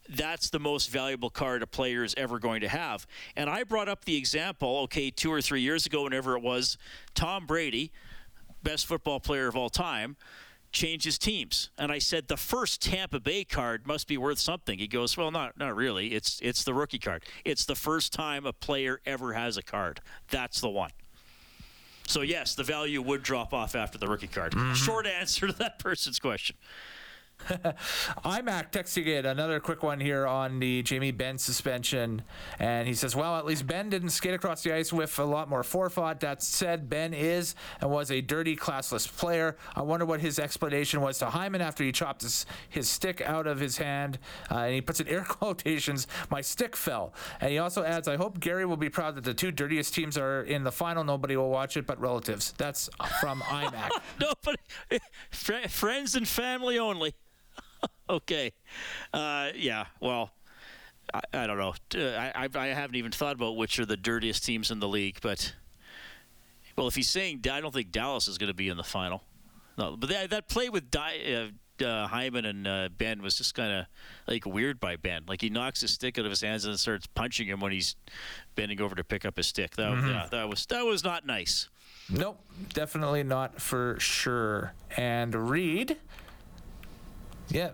that's 0.08 0.50
the 0.50 0.58
most 0.58 0.90
valuable 0.90 1.30
card 1.30 1.62
a 1.62 1.66
player 1.66 2.04
is 2.04 2.14
ever 2.16 2.38
going 2.38 2.60
to 2.60 2.68
have. 2.68 3.06
And 3.36 3.48
I 3.48 3.64
brought 3.64 3.88
up 3.88 4.04
the 4.04 4.16
example, 4.16 4.78
okay, 4.84 5.10
two 5.10 5.32
or 5.32 5.40
three 5.40 5.60
years 5.60 5.86
ago, 5.86 6.04
whenever 6.04 6.36
it 6.36 6.42
was, 6.42 6.76
Tom 7.14 7.46
Brady, 7.46 7.90
best 8.62 8.86
football 8.86 9.20
player 9.20 9.48
of 9.48 9.56
all 9.56 9.70
time, 9.70 10.16
changes 10.72 11.16
teams. 11.16 11.70
And 11.78 11.90
I 11.90 11.98
said 11.98 12.28
the 12.28 12.36
first 12.36 12.82
Tampa 12.82 13.20
Bay 13.20 13.44
card 13.44 13.86
must 13.86 14.08
be 14.08 14.18
worth 14.18 14.38
something. 14.38 14.78
He 14.78 14.88
goes, 14.88 15.16
"Well, 15.16 15.30
not 15.30 15.56
not 15.56 15.74
really. 15.74 16.08
It's 16.08 16.40
it's 16.42 16.64
the 16.64 16.74
rookie 16.74 16.98
card. 16.98 17.24
It's 17.44 17.64
the 17.64 17.76
first 17.76 18.12
time 18.12 18.44
a 18.44 18.52
player 18.52 19.00
ever 19.06 19.32
has 19.32 19.56
a 19.56 19.62
card. 19.62 20.00
That's 20.30 20.60
the 20.60 20.68
one." 20.68 20.90
So 22.06 22.20
yes, 22.20 22.54
the 22.54 22.64
value 22.64 23.00
would 23.00 23.22
drop 23.22 23.54
off 23.54 23.74
after 23.74 23.96
the 23.96 24.08
rookie 24.08 24.26
card. 24.26 24.52
Mm-hmm. 24.52 24.74
Short 24.74 25.06
answer 25.20 25.46
to 25.46 25.52
that 25.54 25.78
person's 25.78 26.18
question. 26.18 26.56
IMAC 28.24 28.72
texting 28.72 29.06
in 29.06 29.26
another 29.26 29.60
quick 29.60 29.82
one 29.82 30.00
here 30.00 30.26
on 30.26 30.60
the 30.60 30.82
Jamie 30.82 31.10
Benn 31.10 31.36
suspension. 31.36 32.22
And 32.58 32.88
he 32.88 32.94
says, 32.94 33.14
well, 33.14 33.36
at 33.36 33.44
least 33.44 33.66
Benn 33.66 33.90
didn't 33.90 34.10
skate 34.10 34.34
across 34.34 34.62
the 34.62 34.72
ice 34.72 34.92
with 34.92 35.18
a 35.18 35.24
lot 35.24 35.48
more 35.48 35.62
forethought. 35.62 36.20
That 36.20 36.42
said, 36.42 36.88
Benn 36.88 37.12
is 37.12 37.54
and 37.80 37.90
was 37.90 38.10
a 38.10 38.20
dirty, 38.20 38.56
classless 38.56 39.06
player. 39.14 39.56
I 39.76 39.82
wonder 39.82 40.06
what 40.06 40.20
his 40.20 40.38
explanation 40.38 41.00
was 41.00 41.18
to 41.18 41.26
Hyman 41.26 41.60
after 41.60 41.84
he 41.84 41.92
chopped 41.92 42.22
his, 42.22 42.46
his 42.68 42.88
stick 42.88 43.20
out 43.20 43.46
of 43.46 43.60
his 43.60 43.76
hand. 43.76 44.18
Uh, 44.50 44.60
and 44.60 44.74
he 44.74 44.80
puts 44.80 45.00
in 45.00 45.08
air 45.14 45.24
quotations, 45.24 46.06
my 46.30 46.40
stick 46.40 46.76
fell. 46.76 47.12
And 47.40 47.50
he 47.50 47.58
also 47.58 47.84
adds, 47.84 48.08
I 48.08 48.16
hope 48.16 48.40
Gary 48.40 48.64
will 48.64 48.76
be 48.76 48.88
proud 48.88 49.16
that 49.16 49.24
the 49.24 49.34
two 49.34 49.50
dirtiest 49.50 49.94
teams 49.94 50.16
are 50.16 50.42
in 50.42 50.64
the 50.64 50.72
final. 50.72 51.04
Nobody 51.04 51.36
will 51.36 51.50
watch 51.50 51.76
it 51.76 51.86
but 51.86 52.00
relatives. 52.00 52.54
That's 52.56 52.88
from 53.20 53.40
IMAC. 53.42 53.90
Nobody, 54.20 54.58
friends 55.68 56.14
and 56.14 56.26
family 56.26 56.78
only. 56.78 57.14
Okay. 58.08 58.52
Uh, 59.12 59.50
yeah. 59.54 59.86
Well, 60.00 60.30
I, 61.12 61.20
I 61.32 61.46
don't 61.46 61.58
know. 61.58 61.74
Uh, 61.94 62.16
I, 62.16 62.32
I, 62.44 62.48
I 62.54 62.66
haven't 62.68 62.96
even 62.96 63.12
thought 63.12 63.34
about 63.34 63.56
which 63.56 63.78
are 63.78 63.86
the 63.86 63.96
dirtiest 63.96 64.44
teams 64.44 64.70
in 64.70 64.80
the 64.80 64.88
league, 64.88 65.18
but 65.22 65.54
well, 66.76 66.88
if 66.88 66.94
he's 66.94 67.08
saying 67.08 67.44
I 67.50 67.60
don't 67.60 67.72
think 67.72 67.92
Dallas 67.92 68.28
is 68.28 68.38
going 68.38 68.48
to 68.48 68.54
be 68.54 68.68
in 68.68 68.76
the 68.76 68.84
final. 68.84 69.22
No, 69.76 69.96
but 69.96 70.08
that, 70.10 70.30
that 70.30 70.48
play 70.48 70.68
with 70.68 70.90
Di, 70.90 71.50
uh, 71.80 71.84
uh, 71.84 72.06
Hyman 72.06 72.44
and 72.44 72.66
uh, 72.66 72.88
Benn 72.96 73.22
was 73.22 73.36
just 73.36 73.54
kind 73.54 73.72
of 73.72 73.86
like 74.28 74.46
weird 74.46 74.78
by 74.78 74.96
Benn. 74.96 75.24
Like 75.26 75.40
he 75.40 75.50
knocks 75.50 75.80
his 75.80 75.90
stick 75.90 76.18
out 76.18 76.24
of 76.24 76.30
his 76.30 76.40
hands 76.40 76.64
and 76.64 76.78
starts 76.78 77.06
punching 77.06 77.48
him 77.48 77.60
when 77.60 77.72
he's 77.72 77.96
bending 78.54 78.80
over 78.80 78.94
to 78.94 79.04
pick 79.04 79.24
up 79.24 79.36
his 79.36 79.46
stick. 79.46 79.74
That, 79.76 79.92
mm-hmm. 79.92 80.08
yeah, 80.08 80.28
that 80.30 80.48
was 80.48 80.66
that 80.66 80.84
was 80.84 81.02
not 81.02 81.26
nice. 81.26 81.68
Nope, 82.08 82.38
definitely 82.72 83.22
not 83.22 83.60
for 83.60 83.96
sure. 83.98 84.74
And 84.96 85.34
Reed 85.50 85.96
yeah, 87.48 87.70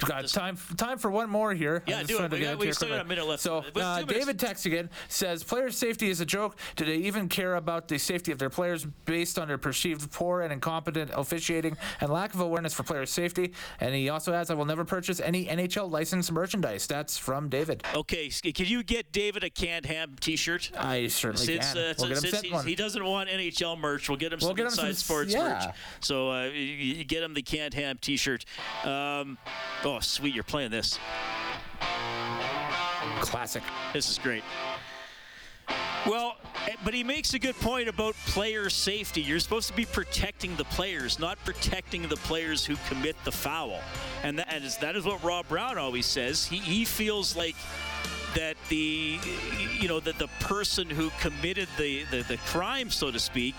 got 0.00 0.28
time 0.28 0.56
time 0.76 0.98
for 0.98 1.10
one 1.10 1.30
more 1.30 1.54
here. 1.54 1.82
Yeah, 1.86 2.02
do 2.02 2.22
it. 2.22 2.30
We, 2.30 2.40
got, 2.40 2.58
we 2.58 2.72
still 2.72 2.88
got 2.88 3.00
a 3.00 3.04
minute 3.04 3.26
left. 3.26 3.42
So 3.42 3.64
uh, 3.76 4.02
David 4.02 4.38
texts 4.38 4.66
again 4.66 4.90
says 5.08 5.42
player 5.42 5.70
safety 5.70 6.10
is 6.10 6.20
a 6.20 6.26
joke. 6.26 6.56
Do 6.76 6.84
they 6.84 6.96
even 6.96 7.28
care 7.28 7.56
about 7.56 7.88
the 7.88 7.98
safety 7.98 8.32
of 8.32 8.38
their 8.38 8.50
players 8.50 8.86
based 9.04 9.38
on 9.38 9.48
their 9.48 9.58
perceived 9.58 10.10
poor 10.12 10.42
and 10.42 10.52
incompetent 10.52 11.10
officiating 11.14 11.76
and 12.00 12.10
lack 12.10 12.34
of 12.34 12.40
awareness 12.40 12.74
for 12.74 12.82
player 12.82 13.06
safety? 13.06 13.52
And 13.80 13.94
he 13.94 14.08
also 14.08 14.32
adds, 14.32 14.50
"I 14.50 14.54
will 14.54 14.64
never 14.64 14.84
purchase 14.84 15.20
any 15.20 15.46
NHL 15.46 15.90
licensed 15.90 16.30
merchandise." 16.30 16.86
That's 16.86 17.16
from 17.16 17.48
David. 17.48 17.82
Okay, 17.94 18.28
can 18.28 18.66
you 18.66 18.82
get 18.82 19.12
David 19.12 19.44
a 19.44 19.50
canned 19.50 19.86
ham 19.86 20.16
T-shirt? 20.20 20.70
I 20.76 21.08
certainly 21.08 21.46
since, 21.46 21.72
can. 21.72 21.78
Uh, 21.78 21.94
we'll 21.98 22.16
since 22.16 22.40
he, 22.40 22.56
he, 22.70 22.74
doesn't 22.74 23.04
want 23.04 23.28
NHL 23.30 23.78
merch, 23.78 24.08
we'll 24.08 24.18
get 24.18 24.32
him 24.32 24.38
we'll 24.40 24.50
some 24.50 24.56
get 24.56 24.66
Inside 24.66 24.88
him 24.88 24.94
some, 24.94 25.04
Sports 25.04 25.32
yeah. 25.32 25.42
merch. 25.42 25.74
So 26.00 26.30
uh, 26.30 26.44
you 26.46 27.04
get 27.04 27.22
him 27.22 27.34
the 27.34 27.42
canned 27.42 27.74
ham 27.74 27.98
T-shirt. 28.00 28.44
Um, 28.90 29.38
oh, 29.84 30.00
sweet, 30.00 30.34
you're 30.34 30.44
playing 30.44 30.70
this. 30.70 30.98
Classic. 33.20 33.62
This 33.92 34.10
is 34.10 34.18
great. 34.18 34.42
Well, 36.06 36.36
eh, 36.66 36.74
but 36.84 36.94
he 36.94 37.04
makes 37.04 37.34
a 37.34 37.38
good 37.38 37.54
point 37.56 37.88
about 37.88 38.14
player 38.26 38.70
safety. 38.70 39.20
You're 39.20 39.38
supposed 39.38 39.68
to 39.68 39.74
be 39.74 39.84
protecting 39.84 40.56
the 40.56 40.64
players, 40.64 41.18
not 41.18 41.38
protecting 41.44 42.08
the 42.08 42.16
players 42.16 42.64
who 42.64 42.76
commit 42.88 43.16
the 43.24 43.32
foul. 43.32 43.80
And 44.22 44.38
that 44.38 44.62
is, 44.62 44.76
that 44.78 44.96
is 44.96 45.04
what 45.04 45.22
Rob 45.22 45.46
Brown 45.48 45.78
always 45.78 46.06
says. 46.06 46.46
He, 46.46 46.56
he 46.56 46.84
feels 46.84 47.36
like 47.36 47.56
that 48.34 48.56
the 48.68 49.18
you 49.80 49.88
know 49.88 49.98
that 49.98 50.16
the 50.18 50.28
person 50.38 50.88
who 50.88 51.10
committed 51.20 51.68
the, 51.76 52.04
the, 52.10 52.22
the 52.22 52.36
crime, 52.38 52.88
so 52.88 53.10
to 53.10 53.18
speak, 53.18 53.54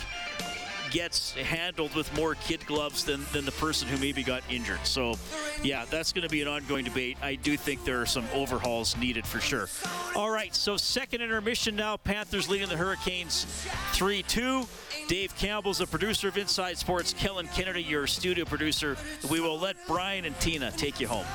gets 0.92 1.34
handled 1.34 1.96
with 1.96 2.14
more 2.16 2.36
kid 2.36 2.66
gloves 2.68 3.04
than, 3.04 3.26
than 3.34 3.46
the 3.46 3.52
person 3.54 3.88
who 3.88 3.98
maybe 3.98 4.22
got 4.24 4.44
injured. 4.50 4.86
So, 4.86 5.16
yeah, 5.64 5.86
that's 5.90 6.14
going 6.14 6.24
to 6.24 6.30
be 6.30 6.42
an 6.42 6.48
ongoing 6.48 6.86
debate. 6.86 7.18
I 7.22 7.36
do 7.36 7.58
think 7.58 7.84
there 7.84 8.02
are 8.02 8.06
some 8.06 8.26
overhauls 8.34 8.96
needed 8.98 9.26
for 9.26 9.40
sure. 9.40 9.68
All 10.16 10.30
right, 10.30 10.54
so 10.54 10.78
second 10.78 11.22
intermission 11.22 11.76
now. 11.76 11.98
Panthers 11.98 12.50
leading 12.50 12.70
the 12.70 12.78
Hurricanes 12.78 13.46
3 13.94 14.24
2. 14.24 14.68
Dave 15.08 15.36
Campbell's 15.38 15.80
the 15.80 15.88
producer 15.88 16.28
of 16.28 16.38
Inside 16.38 16.78
Sports. 16.78 17.14
Kellen 17.14 17.48
Kennedy, 17.48 17.82
your 17.82 18.06
studio 18.08 18.46
producer. 18.46 18.98
We 19.30 19.40
will 19.40 19.58
let 19.58 19.76
Brian 19.88 20.26
and 20.26 20.38
Tina 20.40 20.72
take 20.72 21.00
you 21.00 21.08
home. 21.08 21.26